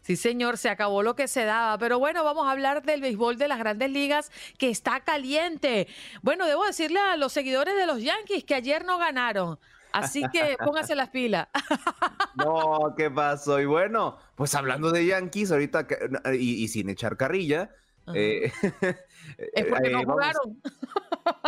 [0.00, 1.76] Sí, señor, se acabó lo que se daba.
[1.78, 5.86] Pero bueno, vamos a hablar del béisbol de las grandes ligas que está caliente.
[6.22, 9.58] Bueno, debo decirle a los seguidores de los Yankees que ayer no ganaron.
[9.92, 11.48] Así que póngase las pilas.
[12.36, 13.60] No, ¿qué pasó?
[13.60, 15.86] Y bueno, pues hablando de Yankees, ahorita
[16.32, 17.70] y, sin echar carrilla.
[18.14, 18.50] Eh,
[19.52, 20.62] es porque no jugaron.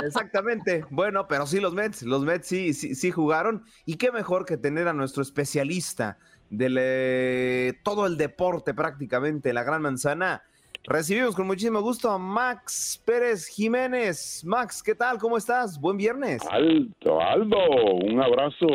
[0.04, 0.84] Exactamente.
[0.90, 3.64] Bueno, pero sí los Mets, los Mets sí, sí, sí jugaron.
[3.84, 6.18] Y qué mejor que tener a nuestro especialista
[6.50, 10.42] de todo el deporte prácticamente, la Gran Manzana,
[10.84, 14.42] Recibimos con muchísimo gusto a Max Pérez Jiménez.
[14.46, 15.18] Max, ¿qué tal?
[15.18, 15.78] ¿Cómo estás?
[15.78, 16.40] Buen viernes.
[16.50, 17.58] Alto, Aldo,
[18.02, 18.66] un abrazo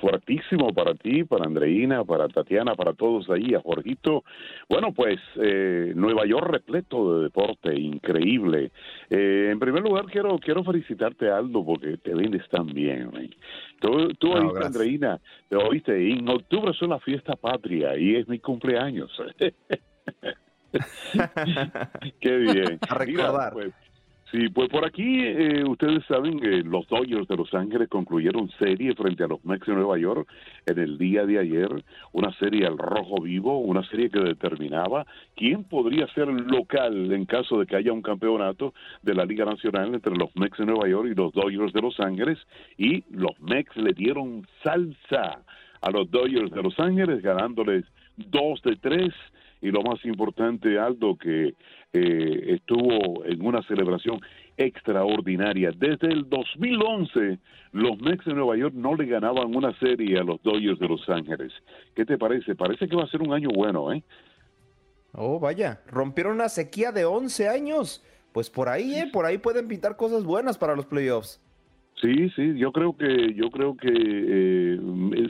[0.00, 4.22] fuertísimo para ti, para Andreina, para Tatiana, para todos ahí, a Jorgito.
[4.68, 8.70] Bueno, pues eh, Nueva York repleto de deporte, increíble.
[9.08, 13.10] Eh, en primer lugar, quiero quiero felicitarte, Aldo, porque te vendes tan bien.
[13.80, 15.18] Tú, tú oíste, Andreina,
[15.48, 19.10] te oíste, en octubre es una fiesta patria y es mi cumpleaños.
[22.20, 22.78] Qué bien.
[22.88, 23.32] A recordar.
[23.32, 23.72] Mira, pues,
[24.30, 28.94] sí, pues por aquí eh, ustedes saben que los Dodgers de Los Ángeles concluyeron serie
[28.94, 30.28] frente a los Mets de Nueva York
[30.66, 31.68] en el día de ayer,
[32.12, 35.06] una serie al rojo vivo, una serie que determinaba
[35.36, 39.94] quién podría ser local en caso de que haya un campeonato de la Liga Nacional
[39.94, 42.38] entre los Mets de Nueva York y los Dodgers de Los Ángeles
[42.76, 45.42] y los Mets le dieron salsa
[45.80, 47.84] a los Dodgers de Los Ángeles ganándoles
[48.16, 49.12] dos de tres
[49.64, 51.54] y lo más importante, Aldo, que
[51.94, 54.20] eh, estuvo en una celebración
[54.58, 55.70] extraordinaria.
[55.74, 57.38] Desde el 2011,
[57.72, 61.08] los Mets de Nueva York no le ganaban una serie a los Dodgers de Los
[61.08, 61.50] Ángeles.
[61.96, 62.54] ¿Qué te parece?
[62.54, 64.04] Parece que va a ser un año bueno, ¿eh?
[65.12, 68.04] Oh, vaya, rompieron una sequía de 11 años.
[68.32, 69.08] Pues por ahí, ¿eh?
[69.10, 71.40] Por ahí pueden pintar cosas buenas para los playoffs.
[72.00, 74.78] Sí, sí, yo creo que yo creo que eh,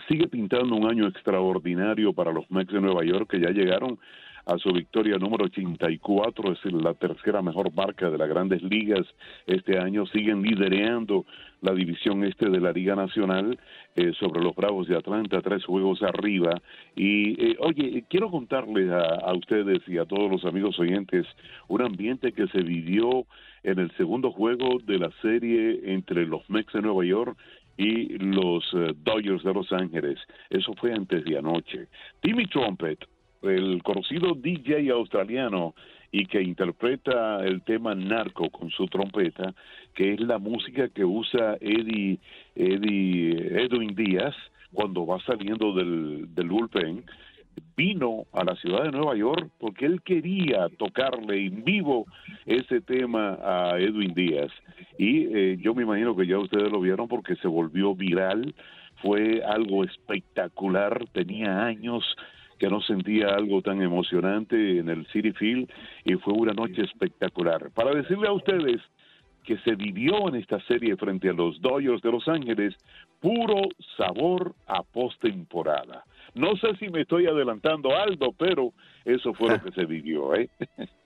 [0.09, 3.99] sigue pintando un año extraordinario para los Mets de Nueva York que ya llegaron
[4.47, 9.07] a su victoria número 84, es la tercera mejor marca de las grandes ligas
[9.47, 11.25] este año, siguen liderando
[11.63, 13.59] la división este de la Liga Nacional
[13.97, 16.61] eh, sobre los Bravos de Atlanta, tres juegos arriba.
[16.95, 21.27] Y eh, oye, quiero contarles a, a ustedes y a todos los amigos oyentes
[21.69, 23.25] un ambiente que se vivió
[23.63, 27.39] en el segundo juego de la serie entre los Mets de Nueva York
[27.77, 30.19] y los eh, Dodgers de Los Ángeles.
[30.51, 31.89] Eso fue antes de anoche.
[32.21, 32.99] Timmy Trumpet,
[33.45, 35.75] el conocido DJ australiano
[36.11, 39.55] y que interpreta el tema narco con su trompeta,
[39.95, 42.19] que es la música que usa Eddie,
[42.55, 44.35] Eddie Edwin Díaz
[44.73, 47.05] cuando va saliendo del, del bullpen,
[47.77, 52.07] vino a la ciudad de Nueva York porque él quería tocarle en vivo
[52.47, 54.51] ese tema a Edwin Díaz.
[54.99, 58.55] Y eh, yo me imagino que ya ustedes lo vieron porque se volvió viral,
[59.03, 62.05] fue algo espectacular, tenía años
[62.65, 65.71] que no sentía algo tan emocionante en el City Field
[66.03, 67.71] y fue una noche espectacular.
[67.73, 68.81] Para decirle a ustedes
[69.43, 72.75] que se vivió en esta serie frente a los Dodgers de Los Ángeles,
[73.21, 76.07] puro sabor a postemporada.
[76.35, 78.73] No sé si me estoy adelantando, Aldo, pero
[79.05, 80.49] eso fue lo que se vivió, ¿eh?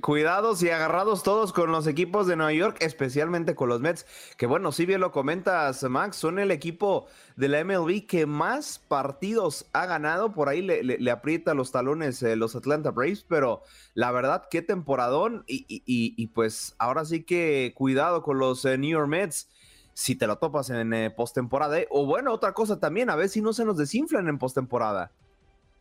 [0.00, 4.04] Cuidados y agarrados todos con los equipos de Nueva York, especialmente con los Mets,
[4.36, 7.06] que bueno, si bien lo comentas, Max, son el equipo
[7.36, 12.34] de la MLB que más partidos ha ganado, por ahí le, aprieta los talones eh,
[12.34, 13.62] los Atlanta Braves, pero
[13.94, 18.90] la verdad, qué temporadón, y- y, pues ahora sí que cuidado con los eh, New
[18.90, 19.48] York Mets,
[19.94, 23.28] si te lo topas en eh, postemporada, eh, o bueno, otra cosa también, a ver
[23.28, 25.12] si no se nos desinflan en postemporada.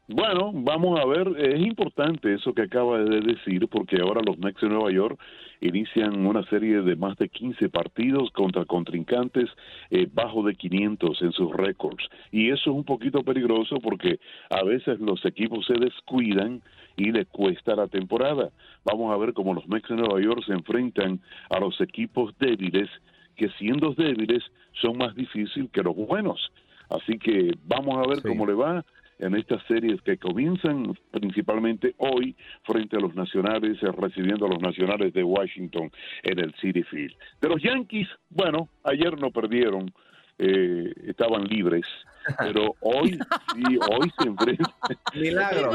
[0.09, 4.61] Bueno, vamos a ver, es importante eso que acaba de decir, porque ahora los Mets
[4.61, 5.19] de Nueva York
[5.59, 9.49] inician una serie de más de 15 partidos contra contrincantes
[9.89, 12.07] eh, bajo de 500 en sus récords.
[12.31, 16.61] Y eso es un poquito peligroso porque a veces los equipos se descuidan
[16.95, 18.51] y les cuesta la temporada.
[18.85, 22.89] Vamos a ver cómo los Mets de Nueva York se enfrentan a los equipos débiles,
[23.35, 24.41] que siendo débiles
[24.81, 26.49] son más difíciles que los buenos.
[26.89, 28.85] Así que vamos a ver cómo le va
[29.19, 34.61] en estas series que comienzan principalmente hoy frente a los nacionales, eh, recibiendo a los
[34.61, 35.91] nacionales de Washington
[36.23, 37.15] en el City Field.
[37.41, 39.93] De los Yankees, bueno, ayer no perdieron,
[40.37, 41.85] eh, estaban libres,
[42.39, 43.17] pero hoy
[43.55, 44.73] sí, hoy se enfrentan.
[45.15, 45.71] Milagro.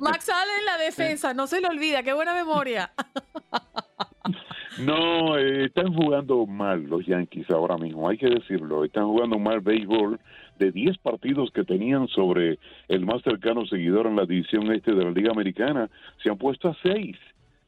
[0.00, 2.92] Max sale en la defensa, no se le olvida, qué buena memoria.
[4.78, 8.84] No, eh, están jugando mal los Yankees ahora mismo, hay que decirlo.
[8.84, 10.18] Están jugando mal béisbol.
[10.58, 15.04] De 10 partidos que tenían sobre el más cercano seguidor en la división este de
[15.04, 15.90] la Liga Americana,
[16.22, 17.16] se han puesto a 6.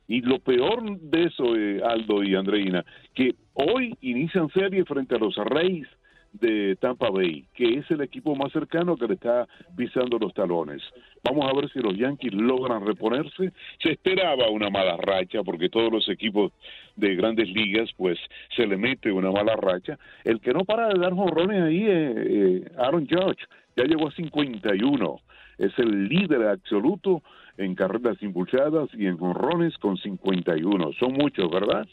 [0.06, 2.84] Y lo peor de eso, eh, Aldo y Andreina,
[3.14, 5.88] que hoy inician serie frente a los Reyes
[6.34, 10.82] de Tampa Bay, que es el equipo más cercano que le está pisando los talones.
[11.22, 13.52] Vamos a ver si los Yankees logran reponerse.
[13.80, 16.52] Se esperaba una mala racha porque todos los equipos
[16.96, 18.18] de grandes ligas pues
[18.54, 19.98] se le mete una mala racha.
[20.24, 23.44] El que no para de dar jonrones ahí es eh, Aaron Judge,
[23.76, 25.20] ya llegó a 51.
[25.58, 27.22] Es el líder absoluto
[27.56, 30.92] en carreras impulsadas y en jonrones con 51.
[30.98, 31.86] Son muchos, ¿verdad?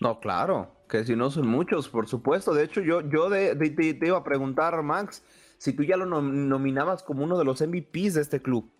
[0.00, 2.54] No, claro, que si no son muchos, por supuesto.
[2.54, 5.22] De hecho, yo, yo de- te, iba a preguntar, Max,
[5.58, 8.70] si tú ya lo nom- nominabas como uno de los MVPs de este club.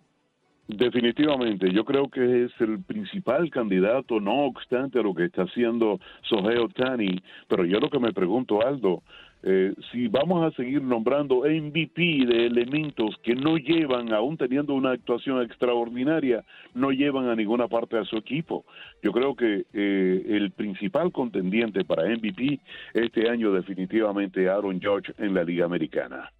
[0.67, 5.99] Definitivamente, yo creo que es el principal candidato, no obstante a lo que está haciendo
[6.23, 9.03] Sohei Otani, pero yo lo que me pregunto, Aldo,
[9.43, 14.91] eh, si vamos a seguir nombrando MVP de elementos que no llevan, aún teniendo una
[14.91, 16.43] actuación extraordinaria,
[16.75, 18.65] no llevan a ninguna parte a su equipo.
[19.01, 22.59] Yo creo que eh, el principal contendiente para MVP
[22.93, 26.31] este año definitivamente Aaron George en la Liga Americana.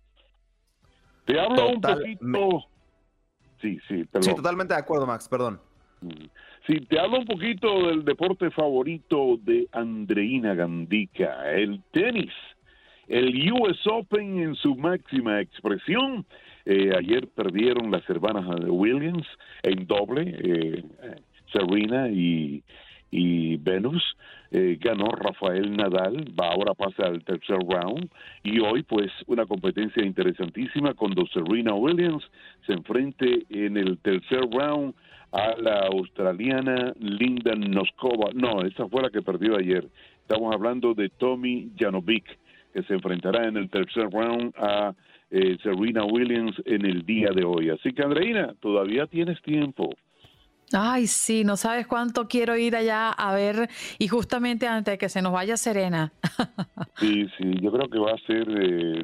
[1.25, 2.65] Te hablo un poquito
[3.61, 4.35] Sí, sí, Sí, perdón.
[4.35, 5.59] totalmente de acuerdo, Max, perdón.
[6.65, 12.33] Sí, te hablo un poquito del deporte favorito de Andreina Gandica, el tenis.
[13.11, 16.25] El US Open en su máxima expresión.
[16.63, 19.27] Eh, ayer perdieron las hermanas Williams
[19.63, 20.81] en doble, eh,
[21.51, 22.63] Serena y,
[23.57, 24.01] Venus.
[24.51, 28.09] Eh, ganó Rafael Nadal, va ahora pasa al tercer round.
[28.43, 32.23] Y hoy, pues, una competencia interesantísima cuando Serena Williams
[32.65, 34.93] se enfrente en el tercer round
[35.33, 38.29] a la australiana Linda Noskova.
[38.33, 39.85] No, esa fue la que perdió ayer.
[40.21, 42.23] Estamos hablando de Tommy Janovic,
[42.73, 44.93] que se enfrentará en el tercer round a
[45.29, 47.69] eh, Serena Williams en el día de hoy.
[47.69, 49.89] Así que, Andreina, todavía tienes tiempo.
[50.73, 53.69] Ay, sí, no sabes cuánto quiero ir allá a ver
[53.99, 56.11] y justamente antes de que se nos vaya Serena.
[56.99, 59.01] Sí, sí, yo creo que va a ser, eh,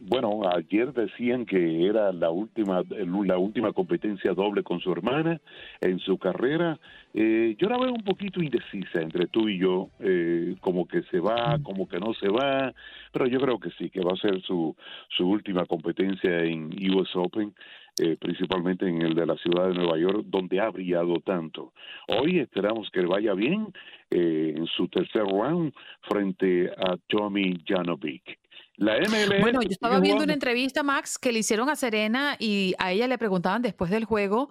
[0.00, 5.40] bueno, ayer decían que era la última, la última competencia doble con su hermana
[5.80, 6.76] en su carrera.
[7.14, 11.20] Eh, yo la veo un poquito indecisa entre tú y yo, eh, como que se
[11.20, 12.72] va, como que no se va,
[13.12, 14.74] pero yo creo que sí, que va a ser su,
[15.16, 17.54] su última competencia en US Open.
[17.98, 21.72] eh, principalmente en el de la ciudad de Nueva York, donde ha brillado tanto.
[22.08, 23.72] Hoy esperamos que vaya bien
[24.10, 28.38] eh, en su tercer round frente a Tommy Janovic.
[28.76, 32.74] La MLS Bueno, yo estaba viendo una entrevista, Max, que le hicieron a Serena y
[32.78, 34.50] a ella le preguntaban después del juego,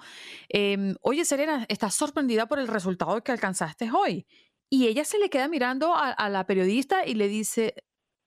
[0.50, 4.26] em, oye Serena, ¿estás sorprendida por el resultado que alcanzaste hoy?
[4.70, 7.76] Y ella se le queda mirando a, a la periodista y le dice,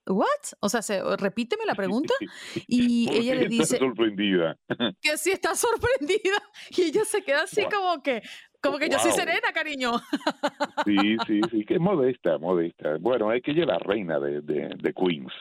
[0.07, 0.26] ¿what?
[0.61, 2.14] O sea, se- repíteme la pregunta.
[2.66, 4.57] Y ¿Por ella le dice sorprendida.
[5.03, 6.39] que sí está sorprendida
[6.70, 8.22] y ella se queda así como que,
[8.62, 9.12] como que yo soy.
[9.12, 9.93] Serena, cariño.
[10.84, 12.97] Sí, sí, sí, que es modesta, modesta.
[13.01, 15.32] Bueno, es que ella es la reina de, de, de Queens.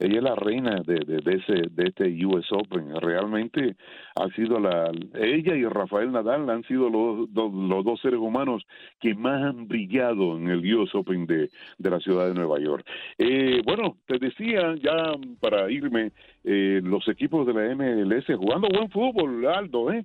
[0.00, 2.94] Ella es la reina de, de, de ese de este US Open.
[3.00, 3.76] Realmente
[4.14, 8.64] ha sido la ella y Rafael Nadal han sido los, dos- los dos seres humanos
[9.00, 12.86] que más han brillado en el US Open de, de la ciudad de Nueva York.
[13.18, 16.12] Eh, bueno, te decía ya para irme
[16.44, 20.04] eh, los equipos de la MLS jugando buen fútbol, Aldo, ¿eh?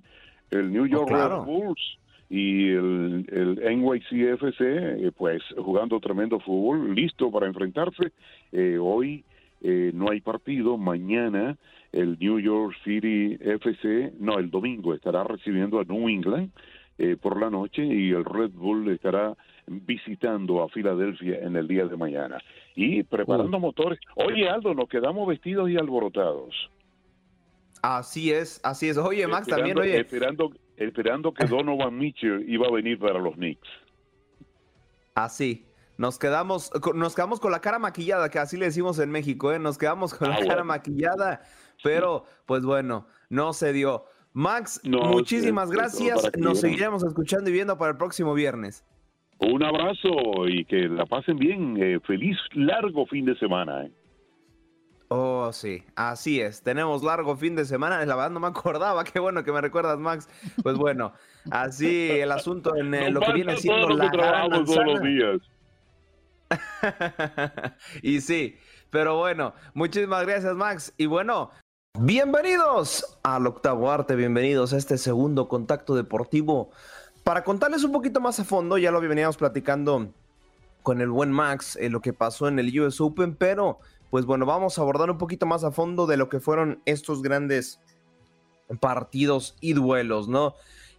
[0.50, 1.44] El New York claro.
[1.44, 1.98] Red Bulls
[2.30, 8.12] y el, el NYCFC, eh, pues jugando tremendo fútbol, listo para enfrentarse.
[8.52, 9.24] Eh, hoy
[9.66, 11.56] eh, no hay partido, mañana
[11.90, 16.50] el New York City FC, no, el domingo estará recibiendo a New England
[16.98, 19.34] eh, por la noche y el Red Bull estará
[19.66, 22.38] visitando a Filadelfia en el día de mañana.
[22.76, 23.98] Y preparando motores.
[24.16, 26.54] Oye, Aldo, nos quedamos vestidos y alborotados.
[27.82, 28.98] Así es, así es.
[28.98, 33.34] Oye, Max, también, Esperando- oye, Esperando, esperando que Donovan Mitchell iba a venir para los
[33.34, 33.68] Knicks.
[35.14, 35.64] así.
[35.96, 39.58] Nos quedamos, nos quedamos con la cara maquillada, que así le decimos en México, ¿eh?
[39.58, 40.64] Nos quedamos con la Ah, cara bueno.
[40.66, 41.42] maquillada,
[41.82, 44.04] pero pues bueno, no se dio.
[44.32, 46.16] Max, No, muchísimas sí, gracias.
[46.24, 46.56] Nos vieran.
[46.56, 48.84] seguiremos escuchando y viendo para el próximo viernes.
[49.38, 51.76] Un abrazo y que la pasen bien.
[51.80, 53.84] Eh, feliz largo fin de semana.
[53.84, 53.92] eh.
[55.08, 56.62] Oh, sí, así es.
[56.62, 58.04] Tenemos largo fin de semana.
[58.04, 59.04] La verdad no me acordaba.
[59.04, 60.28] Qué bueno que me recuerdas, Max.
[60.64, 61.12] Pues bueno,
[61.50, 65.08] así el asunto en eh, lo que viene siendo la gran trabajamos todos los manzana.
[65.10, 65.40] días.
[68.02, 68.56] y sí,
[68.90, 70.92] pero bueno, muchísimas gracias Max.
[70.96, 71.50] Y bueno,
[71.98, 76.70] bienvenidos al octavo arte, bienvenidos a este segundo contacto deportivo.
[77.22, 80.12] Para contarles un poquito más a fondo, ya lo veníamos platicando
[80.82, 83.78] con el buen Max, eh, lo que pasó en el US Open, pero
[84.10, 87.22] pues bueno, vamos a abordar un poquito más a fondo de lo que fueron estos
[87.22, 87.80] grandes
[88.80, 90.54] partidos y duelos, ¿no?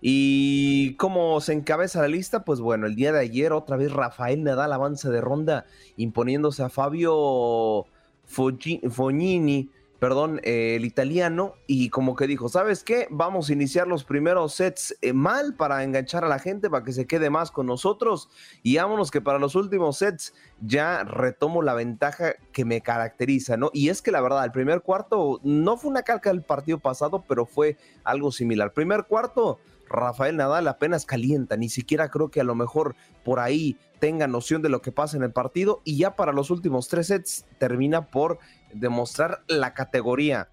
[0.08, 4.44] Y cómo se encabeza la lista, pues bueno, el día de ayer otra vez Rafael
[4.44, 5.66] Nadal avanza de ronda
[5.98, 7.88] imponiéndose a Fabio
[8.28, 13.08] Fognini, perdón, eh, el italiano, y como que dijo, ¿sabes qué?
[13.10, 16.94] Vamos a iniciar los primeros sets eh, mal para enganchar a la gente, para que
[16.94, 18.30] se quede más con nosotros,
[18.62, 23.72] y vámonos que para los últimos sets ya retomo la ventaja que me caracteriza, ¿no?
[23.74, 27.24] Y es que la verdad, el primer cuarto no fue una calca del partido pasado,
[27.28, 28.72] pero fue algo similar.
[28.72, 29.58] Primer cuarto,
[29.90, 34.62] Rafael Nadal apenas calienta, ni siquiera creo que a lo mejor por ahí tenga noción
[34.62, 38.08] de lo que pasa en el partido y ya para los últimos tres sets termina
[38.08, 38.40] por
[38.74, 40.50] demostrar la categoría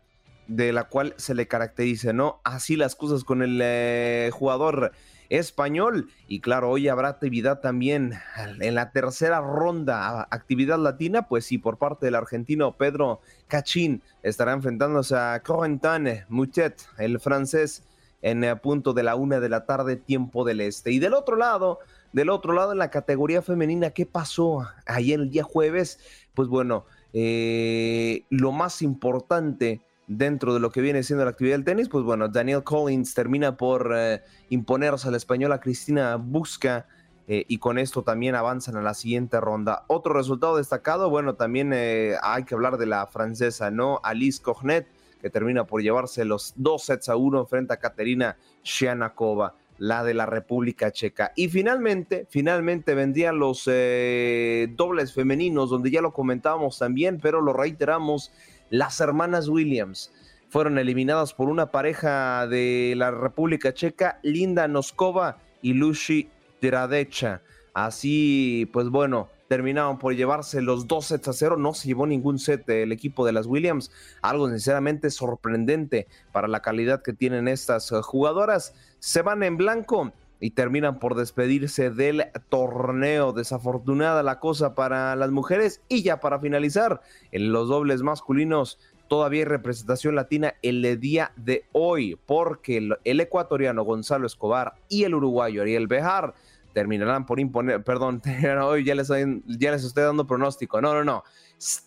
[0.47, 2.41] de la cual se le caracteriza, ¿no?
[2.45, 4.93] Así las cosas con el eh, jugador
[5.29, 8.13] español y claro, hoy habrá actividad también
[8.61, 14.53] en la tercera ronda, actividad latina, pues sí, por parte del argentino Pedro Cachín estará
[14.53, 17.83] enfrentándose a Corentin Muchet, el francés
[18.23, 20.93] en eh, punto de la una de la tarde, tiempo del este.
[20.93, 21.81] Y del otro lado,
[22.13, 25.99] del otro lado, en la categoría femenina, ¿qué pasó ayer el día jueves?
[26.35, 31.65] Pues bueno, eh, lo más importante dentro de lo que viene siendo la actividad del
[31.65, 36.87] tenis, pues bueno, Daniel Collins termina por eh, imponerse a la española Cristina Busca
[37.25, 39.85] y con esto también avanzan a la siguiente ronda.
[39.87, 44.01] Otro resultado destacado, bueno, también hay que hablar de la francesa, ¿no?
[44.03, 44.87] Alice Cognet,
[45.23, 50.15] que termina por llevarse los dos sets a uno frente a Katerina Shianakova la de
[50.15, 51.33] la República Checa.
[51.35, 58.31] Y finalmente, finalmente vendrían los dobles femeninos, donde ya lo comentábamos también, pero lo reiteramos,
[58.71, 60.13] las hermanas Williams
[60.51, 66.29] fueron eliminadas por una pareja de la República Checa, Linda Noskova y Lucy
[66.61, 67.41] Dradecha.
[67.75, 71.59] Así, pues bueno, terminaron por llevarse los dos sets a cero.
[71.59, 73.91] No se llevó ningún set el equipo de las Williams.
[74.23, 78.73] Algo sinceramente sorprendente para la calidad que tienen estas jugadoras.
[78.99, 83.35] Se van en blanco y terminan por despedirse del torneo.
[83.35, 89.41] Desafortunada la cosa para las mujeres y ya para finalizar, en los dobles masculinos todavía
[89.41, 95.61] hay representación latina el día de hoy, porque el, ecuatoriano Gonzalo Escobar y el uruguayo
[95.61, 96.33] Ariel Bejar
[96.73, 98.23] terminarán por imponer, perdón,
[98.63, 101.25] hoy ya les, ya les estoy dando pronóstico, no, no, no,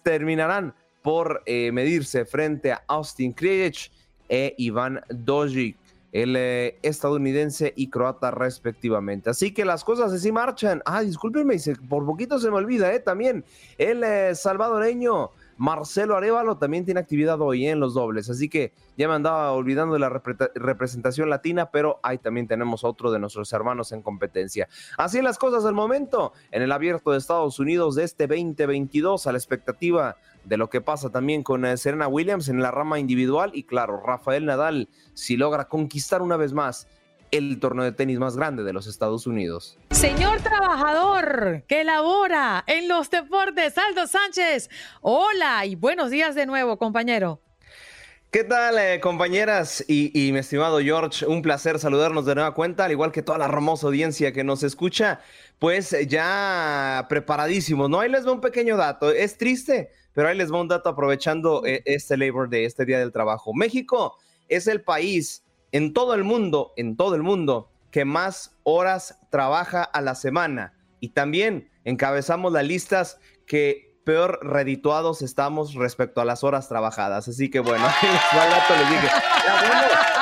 [0.04, 3.92] terminarán por eh, medirse frente a Austin Krejci
[4.28, 5.78] e Iván Dojic
[6.16, 9.30] el eh, estadounidense y croata respectivamente.
[9.30, 10.82] Así que las cosas así marchan.
[10.86, 11.58] Ah, discúlpenme,
[11.90, 13.02] por poquito se me olvida, ¿eh?
[13.02, 13.44] También
[13.78, 19.08] el eh, salvadoreño Marcelo Arevalo también tiene actividad hoy en los dobles, así que ya
[19.08, 23.92] me andaba olvidando de la representación latina, pero ahí también tenemos otro de nuestros hermanos
[23.92, 24.68] en competencia.
[24.98, 29.32] Así las cosas del momento en el abierto de Estados Unidos de este 2022 a
[29.32, 33.52] la expectativa de lo que pasa también con eh, Serena Williams en la rama individual
[33.54, 36.88] y claro, Rafael Nadal si logra conquistar una vez más
[37.32, 39.78] el torneo de tenis más grande de los Estados Unidos.
[40.06, 44.70] Señor trabajador que labora en los deportes, Aldo Sánchez.
[45.02, 47.42] Hola y buenos días de nuevo, compañero.
[48.30, 51.26] ¿Qué tal, eh, compañeras y, y, mi estimado George?
[51.26, 54.62] Un placer saludarnos de nueva cuenta, al igual que toda la hermosa audiencia que nos
[54.62, 55.22] escucha,
[55.58, 58.00] pues eh, ya preparadísimos, ¿no?
[58.00, 61.66] Ahí les va un pequeño dato, es triste, pero ahí les va un dato aprovechando
[61.66, 63.56] eh, este Labor Day, este Día del Trabajo.
[63.56, 69.22] México es el país en todo el mundo, en todo el mundo, que más horas
[69.30, 70.74] trabaja a la semana.
[71.00, 77.30] Y también encabezamos las listas que peor redituados estamos respecto a las horas trabajadas.
[77.30, 77.86] Así que bueno,
[78.32, 79.08] al les dije,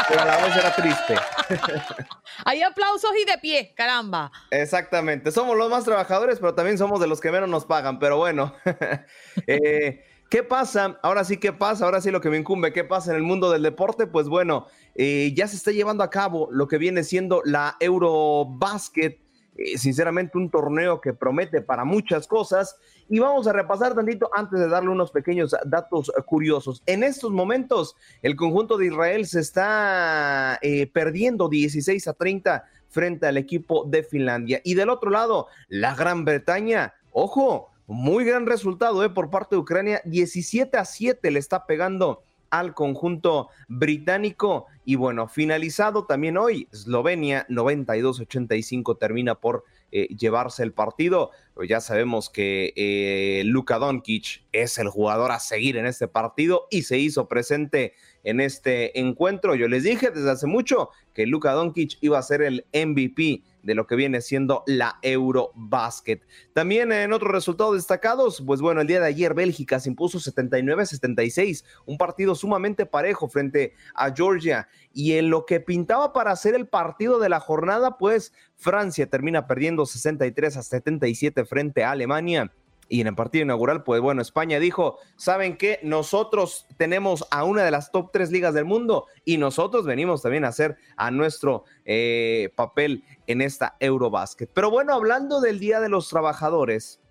[0.08, 1.16] pero a la vez era triste.
[2.46, 4.32] Hay aplausos y de pie, caramba.
[4.52, 8.18] Exactamente, somos los más trabajadores, pero también somos de los que menos nos pagan, pero
[8.18, 8.54] bueno.
[9.48, 11.00] eh, ¿Qué pasa?
[11.04, 11.86] Ahora sí, ¿qué pasa?
[11.86, 14.08] Ahora sí lo que me incumbe, ¿qué pasa en el mundo del deporte?
[14.08, 14.66] Pues bueno,
[14.96, 19.20] eh, ya se está llevando a cabo lo que viene siendo la Eurobasket.
[19.56, 22.76] Eh, sinceramente, un torneo que promete para muchas cosas.
[23.10, 26.82] Y vamos a repasar tantito antes de darle unos pequeños datos curiosos.
[26.86, 33.28] En estos momentos, el conjunto de Israel se está eh, perdiendo 16 a 30 frente
[33.28, 34.62] al equipo de Finlandia.
[34.64, 39.10] Y del otro lado, la Gran Bretaña, ojo, muy gran resultado ¿eh?
[39.10, 40.02] por parte de Ucrania.
[40.06, 42.24] 17 a 7 le está pegando
[42.54, 44.68] al conjunto británico.
[44.86, 51.32] Y bueno, finalizado también hoy, Eslovenia 92-85 termina por eh, llevarse el partido.
[51.68, 56.84] Ya sabemos que eh, Luka Doncic es el jugador a seguir en este partido y
[56.84, 57.94] se hizo presente
[58.24, 59.56] en este encuentro.
[59.56, 63.76] Yo les dije desde hace mucho que Luka Doncic iba a ser el MVP de
[63.76, 66.22] lo que viene siendo la Eurobasket.
[66.54, 71.64] También en otros resultados destacados, pues bueno, el día de ayer Bélgica se impuso 79-76,
[71.86, 74.68] un partido sumamente parejo frente a Georgia.
[74.94, 79.48] Y en lo que pintaba para ser el partido de la jornada, pues Francia termina
[79.48, 82.52] perdiendo 63 a 77 frente a Alemania.
[82.90, 85.80] Y en el partido inaugural, pues bueno, España dijo, ¿saben qué?
[85.84, 90.46] Nosotros tenemos a una de las top tres ligas del mundo y nosotros venimos también
[90.46, 94.52] a hacer a nuestro eh, papel en esta Eurobasket.
[94.54, 97.02] Pero bueno, hablando del Día de los Trabajadores,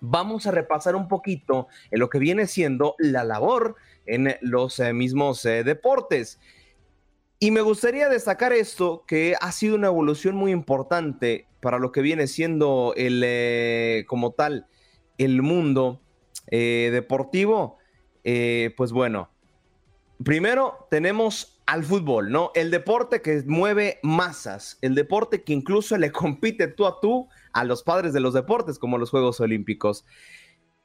[0.00, 3.76] vamos a repasar un poquito en lo que viene siendo la labor
[4.06, 6.38] en los eh, mismos eh, deportes.
[7.40, 12.02] Y me gustaría destacar esto, que ha sido una evolución muy importante para lo que
[12.02, 14.66] viene siendo el, como tal,
[15.18, 16.00] el mundo
[16.50, 17.76] eh, deportivo,
[18.24, 19.28] eh, pues bueno,
[20.24, 22.50] primero tenemos al fútbol, ¿no?
[22.54, 27.64] El deporte que mueve masas, el deporte que incluso le compite tú a tú a
[27.64, 30.06] los padres de los deportes, como los Juegos Olímpicos.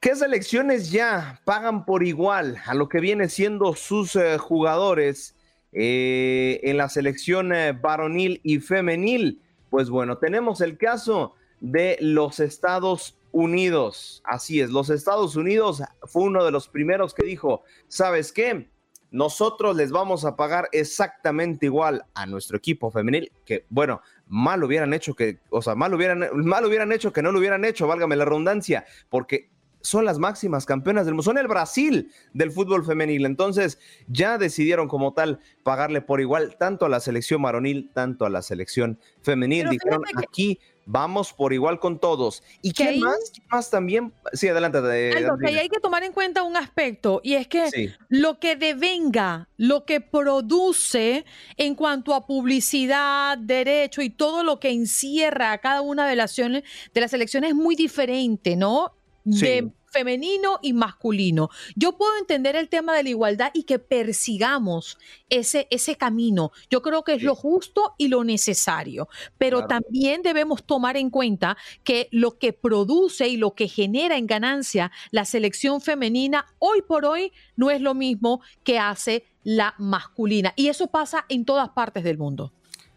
[0.00, 5.34] ¿Qué selecciones ya pagan por igual a lo que viene siendo sus eh, jugadores
[5.76, 9.40] en la selección varonil y femenil?
[9.70, 14.22] Pues bueno, tenemos el caso de los Estados Unidos.
[14.24, 18.70] Así es, los Estados Unidos fue uno de los primeros que dijo, ¿sabes qué?
[19.14, 24.92] nosotros les vamos a pagar exactamente igual a nuestro equipo femenil, que bueno, mal hubieran
[24.92, 28.16] hecho que, o sea, mal hubieran, mal hubieran hecho que no lo hubieran hecho, válgame
[28.16, 29.52] la redundancia, porque
[29.82, 33.24] son las máximas campeonas del mundo, son el Brasil del fútbol femenil.
[33.24, 33.78] Entonces,
[34.08, 38.42] ya decidieron como tal pagarle por igual tanto a la selección varonil, tanto a la
[38.42, 39.68] selección femenil.
[39.68, 42.42] Dijeron, aquí vamos por igual con todos.
[42.62, 43.32] ¿Y qué más?
[43.50, 44.12] más también?
[44.32, 44.78] Sí, adelante.
[45.16, 49.48] Algo que hay que tomar en cuenta un aspecto y es que lo que devenga,
[49.56, 51.24] lo que produce
[51.56, 56.34] en cuanto a publicidad, derecho y todo lo que encierra a cada una de las,
[56.36, 56.62] de
[56.94, 58.92] las elecciones es muy diferente, ¿no?
[59.24, 61.50] de femenino y masculino.
[61.76, 64.98] Yo puedo entender el tema de la igualdad y que persigamos
[65.30, 66.50] ese, ese camino.
[66.68, 69.08] Yo creo que es lo justo y lo necesario,
[69.38, 74.26] pero también debemos tomar en cuenta que lo que produce y lo que genera en
[74.26, 80.52] ganancia la selección femenina hoy por hoy no es lo mismo que hace la masculina.
[80.56, 82.52] Y eso pasa en todas partes del mundo.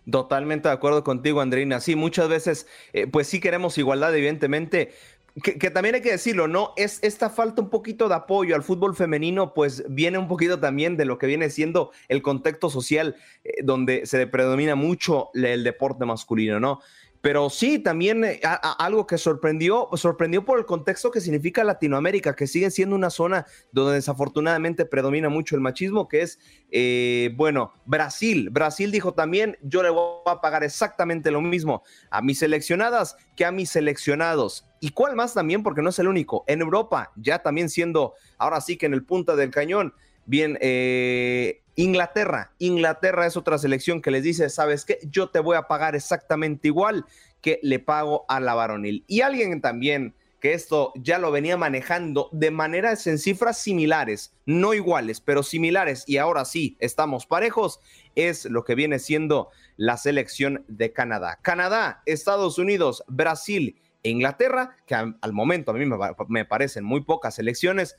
[0.09, 1.81] Totalmente de acuerdo contigo, Andrina.
[1.81, 4.93] Sí, muchas veces, eh, pues sí queremos igualdad, evidentemente,
[5.43, 6.73] que, también hay que decirlo, ¿no?
[6.77, 10.97] Es esta falta un poquito de apoyo al fútbol femenino, pues viene un poquito también
[10.97, 16.05] de lo que viene siendo el contexto social, eh, donde se predomina mucho el deporte
[16.05, 16.81] masculino, ¿no?
[17.27, 18.39] Pero sí, también eh,
[18.79, 23.45] algo que sorprendió, sorprendió por el contexto que significa Latinoamérica, que sigue siendo una zona
[23.73, 26.39] donde desafortunadamente predomina mucho el machismo, que es,
[26.71, 28.49] eh, bueno, Brasil.
[28.49, 33.43] Brasil dijo también, yo le voy a pagar exactamente lo mismo a mis seleccionadas que
[33.43, 34.63] a mis seleccionados.
[34.79, 35.63] ¿Y cuál más también?
[35.63, 36.45] Porque no es el único.
[36.47, 39.93] En Europa, ya también siendo, ahora sí que en el punta del cañón,
[40.27, 44.99] bien, eh, Inglaterra, Inglaterra es otra selección que les dice, ¿sabes qué?
[45.09, 47.05] Yo te voy a pagar exactamente igual
[47.41, 49.03] que le pago a la varonil.
[49.07, 54.73] Y alguien también que esto ya lo venía manejando de maneras en cifras similares, no
[54.73, 57.79] iguales, pero similares, y ahora sí estamos parejos,
[58.15, 61.39] es lo que viene siendo la selección de Canadá.
[61.41, 65.97] Canadá, Estados Unidos, Brasil e Inglaterra, que al, momento a mí me,
[66.27, 67.95] me parecen muy pocas selecciones,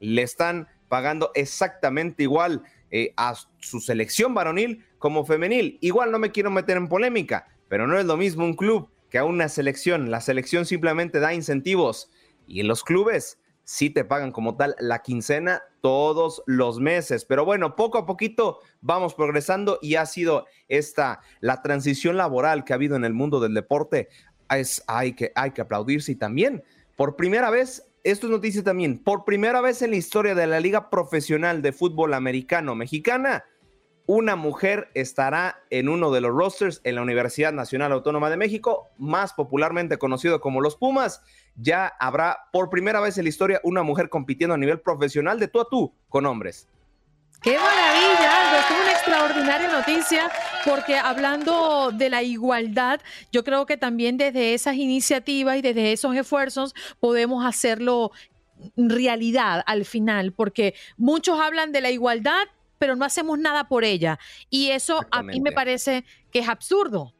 [0.00, 5.78] le están pagando exactamente igual eh, a su selección varonil como femenil.
[5.80, 9.18] Igual no me quiero meter en polémica, pero no es lo mismo un club que
[9.18, 10.10] a una selección.
[10.10, 12.10] La selección simplemente da incentivos
[12.46, 17.26] y en los clubes sí te pagan como tal la quincena todos los meses.
[17.26, 22.72] Pero bueno, poco a poquito vamos progresando y ha sido esta la transición laboral que
[22.72, 24.08] ha habido en el mundo del deporte.
[24.48, 26.62] Es, hay, que, hay que aplaudirse y también
[26.96, 30.60] por primera vez esto es noticia también, por primera vez en la historia de la
[30.60, 33.44] Liga Profesional de Fútbol Americano Mexicana,
[34.06, 38.88] una mujer estará en uno de los rosters en la Universidad Nacional Autónoma de México,
[38.96, 41.20] más popularmente conocido como los Pumas.
[41.56, 45.48] Ya habrá por primera vez en la historia una mujer compitiendo a nivel profesional de
[45.48, 46.68] tú a tú con hombres.
[47.42, 50.30] ¡Qué maravilla, Es una extraordinaria noticia
[50.64, 53.00] porque hablando de la igualdad,
[53.32, 58.10] yo creo que también desde esas iniciativas y desde esos esfuerzos podemos hacerlo
[58.76, 62.48] realidad al final, porque muchos hablan de la igualdad,
[62.78, 64.18] pero no hacemos nada por ella.
[64.50, 67.14] Y eso a mí me parece que es absurdo.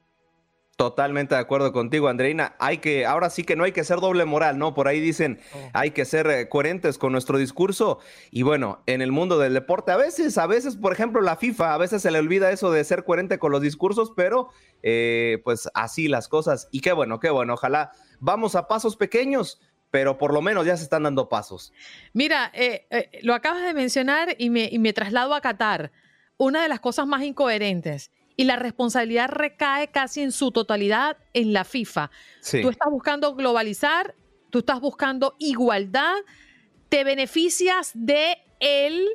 [0.79, 2.55] Totalmente de acuerdo contigo, Andreina.
[2.61, 4.75] Hay que, ahora sí que no hay que ser doble moral, ¿no?
[4.75, 5.71] Por ahí dicen, oh.
[5.73, 7.99] hay que ser eh, coherentes con nuestro discurso.
[8.31, 11.75] Y bueno, en el mundo del deporte, a veces, a veces, por ejemplo, la FIFA,
[11.75, 14.51] a veces se le olvida eso de ser coherente con los discursos, pero
[14.85, 16.69] eh, pues así las cosas.
[16.71, 17.55] Y qué bueno, qué bueno.
[17.55, 17.91] Ojalá
[18.21, 19.61] vamos a pasos pequeños,
[19.91, 21.73] pero por lo menos ya se están dando pasos.
[22.13, 22.87] Mira, eh,
[23.23, 25.91] lo acabas de mencionar y me, y me traslado a Qatar.
[26.37, 31.52] Una de las cosas más incoherentes y la responsabilidad recae casi en su totalidad en
[31.52, 32.12] la FIFA.
[32.62, 34.15] Tú estás buscando globalizar,
[34.51, 36.15] tú estás buscando igualdad,
[36.89, 39.09] te beneficias de él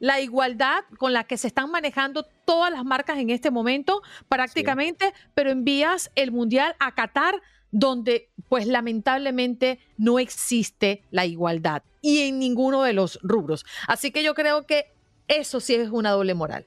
[0.00, 5.14] la igualdad con la que se están manejando todas las marcas en este momento prácticamente,
[5.32, 7.40] pero envías el mundial a Qatar
[7.70, 13.64] donde pues lamentablemente no existe la igualdad y en ninguno de los rubros.
[13.86, 14.92] Así que yo creo que
[15.28, 16.66] eso sí es una doble moral.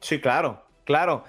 [0.00, 1.24] Sí, claro, claro.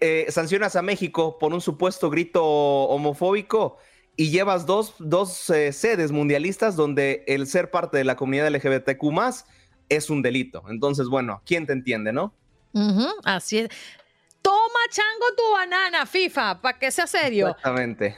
[0.00, 3.78] Eh, sancionas a México por un supuesto grito homofóbico
[4.16, 9.02] y llevas dos, eh, sedes mundialistas donde el ser parte de la comunidad LGBTQ
[9.88, 10.62] es un delito.
[10.68, 12.34] Entonces, bueno, ¿quién te entiende, no?
[13.24, 13.70] así es.
[14.42, 17.48] Toma chango tu banana, FIFA, para que sea serio.
[17.48, 18.16] Exactamente.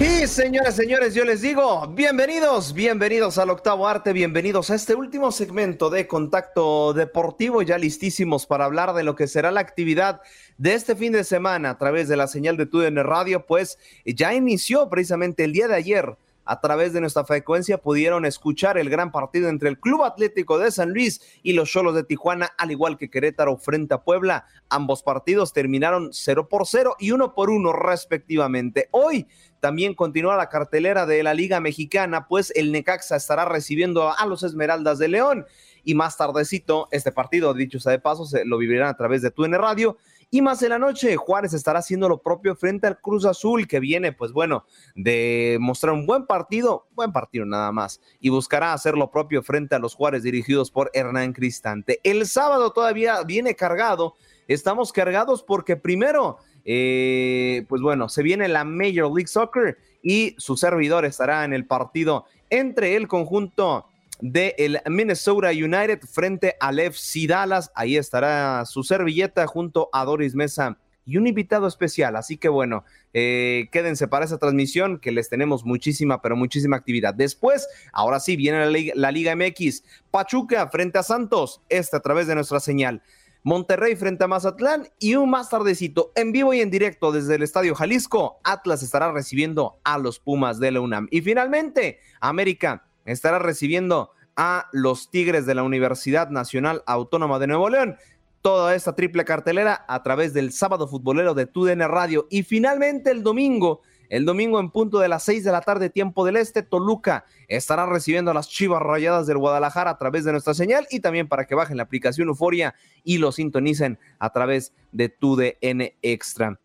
[0.00, 5.32] Y señoras, señores, yo les digo, bienvenidos, bienvenidos al octavo arte, bienvenidos a este último
[5.32, 10.20] segmento de Contacto Deportivo, ya listísimos para hablar de lo que será la actividad
[10.56, 13.76] de este fin de semana a través de la señal de TUDN Radio, pues
[14.06, 16.16] ya inició precisamente el día de ayer
[16.48, 20.70] a través de nuestra frecuencia pudieron escuchar el gran partido entre el Club Atlético de
[20.70, 24.46] San Luis y los Cholos de Tijuana, al igual que Querétaro frente a Puebla.
[24.70, 28.88] Ambos partidos terminaron 0 por 0 y 1 por 1 respectivamente.
[28.92, 29.26] Hoy
[29.60, 34.42] también continúa la cartelera de la Liga Mexicana, pues el Necaxa estará recibiendo a los
[34.42, 35.46] Esmeraldas de León.
[35.84, 39.30] Y más tardecito, este partido, dicho sea de paso, se lo vivirán a través de
[39.30, 39.96] TUN Radio.
[40.30, 43.80] Y más en la noche, Juárez estará haciendo lo propio frente al Cruz Azul, que
[43.80, 48.94] viene, pues bueno, de mostrar un buen partido, buen partido nada más, y buscará hacer
[48.94, 52.00] lo propio frente a los Juárez dirigidos por Hernán Cristante.
[52.04, 54.16] El sábado todavía viene cargado,
[54.48, 60.56] estamos cargados porque primero eh, pues bueno, se viene la Major League Soccer y su
[60.56, 63.86] servidor estará en el partido entre el conjunto
[64.20, 67.70] del el Minnesota United frente al FC Dallas.
[67.74, 70.78] Ahí estará su servilleta junto a Doris Mesa
[71.08, 72.16] y un invitado especial.
[72.16, 77.14] Así que bueno, eh, quédense para esa transmisión que les tenemos muchísima, pero muchísima actividad.
[77.14, 79.84] Después, ahora sí, viene la la Liga MX.
[80.10, 83.02] Pachuca frente a Santos, este a través de nuestra señal.
[83.48, 87.42] Monterrey frente a Mazatlán y un más tardecito, en vivo y en directo desde el
[87.42, 91.08] Estadio Jalisco, Atlas estará recibiendo a los Pumas de la UNAM.
[91.10, 97.70] Y finalmente, América estará recibiendo a los Tigres de la Universidad Nacional Autónoma de Nuevo
[97.70, 97.96] León.
[98.42, 102.26] Toda esta triple cartelera a través del sábado futbolero de TUDN Radio.
[102.28, 106.24] Y finalmente el domingo el domingo en punto de las 6 de la tarde, tiempo
[106.24, 110.54] del este, Toluca estará recibiendo a las Chivas Rayadas del Guadalajara a través de nuestra
[110.54, 112.74] señal y también para que bajen la aplicación Euforia
[113.04, 116.58] y lo sintonicen a través de tu DN Extra.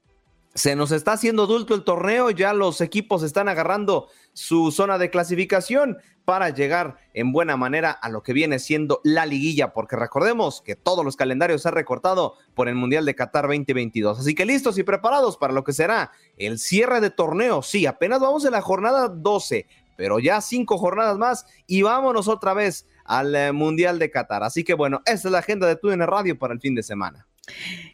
[0.55, 5.09] Se nos está haciendo adulto el torneo, ya los equipos están agarrando su zona de
[5.09, 10.61] clasificación para llegar en buena manera a lo que viene siendo la liguilla, porque recordemos
[10.61, 14.19] que todos los calendarios se han recortado por el Mundial de Qatar 2022.
[14.19, 17.63] Así que listos y preparados para lo que será el cierre de torneo.
[17.63, 19.65] Sí, apenas vamos en la jornada 12,
[19.97, 24.43] pero ya cinco jornadas más y vámonos otra vez al eh, Mundial de Qatar.
[24.43, 27.27] Así que bueno, esta es la agenda de TUDN Radio para el fin de semana.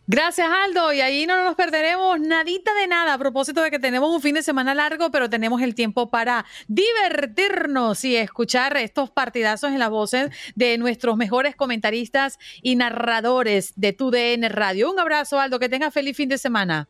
[0.05, 0.93] Gracias, Aldo.
[0.93, 4.35] Y ahí no nos perderemos nadita de nada a propósito de que tenemos un fin
[4.35, 9.89] de semana largo, pero tenemos el tiempo para divertirnos y escuchar estos partidazos en las
[9.89, 14.91] voces de nuestros mejores comentaristas y narradores de TUDN Radio.
[14.91, 15.59] Un abrazo, Aldo.
[15.59, 16.89] Que tenga feliz fin de semana.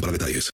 [0.00, 0.52] para detalles.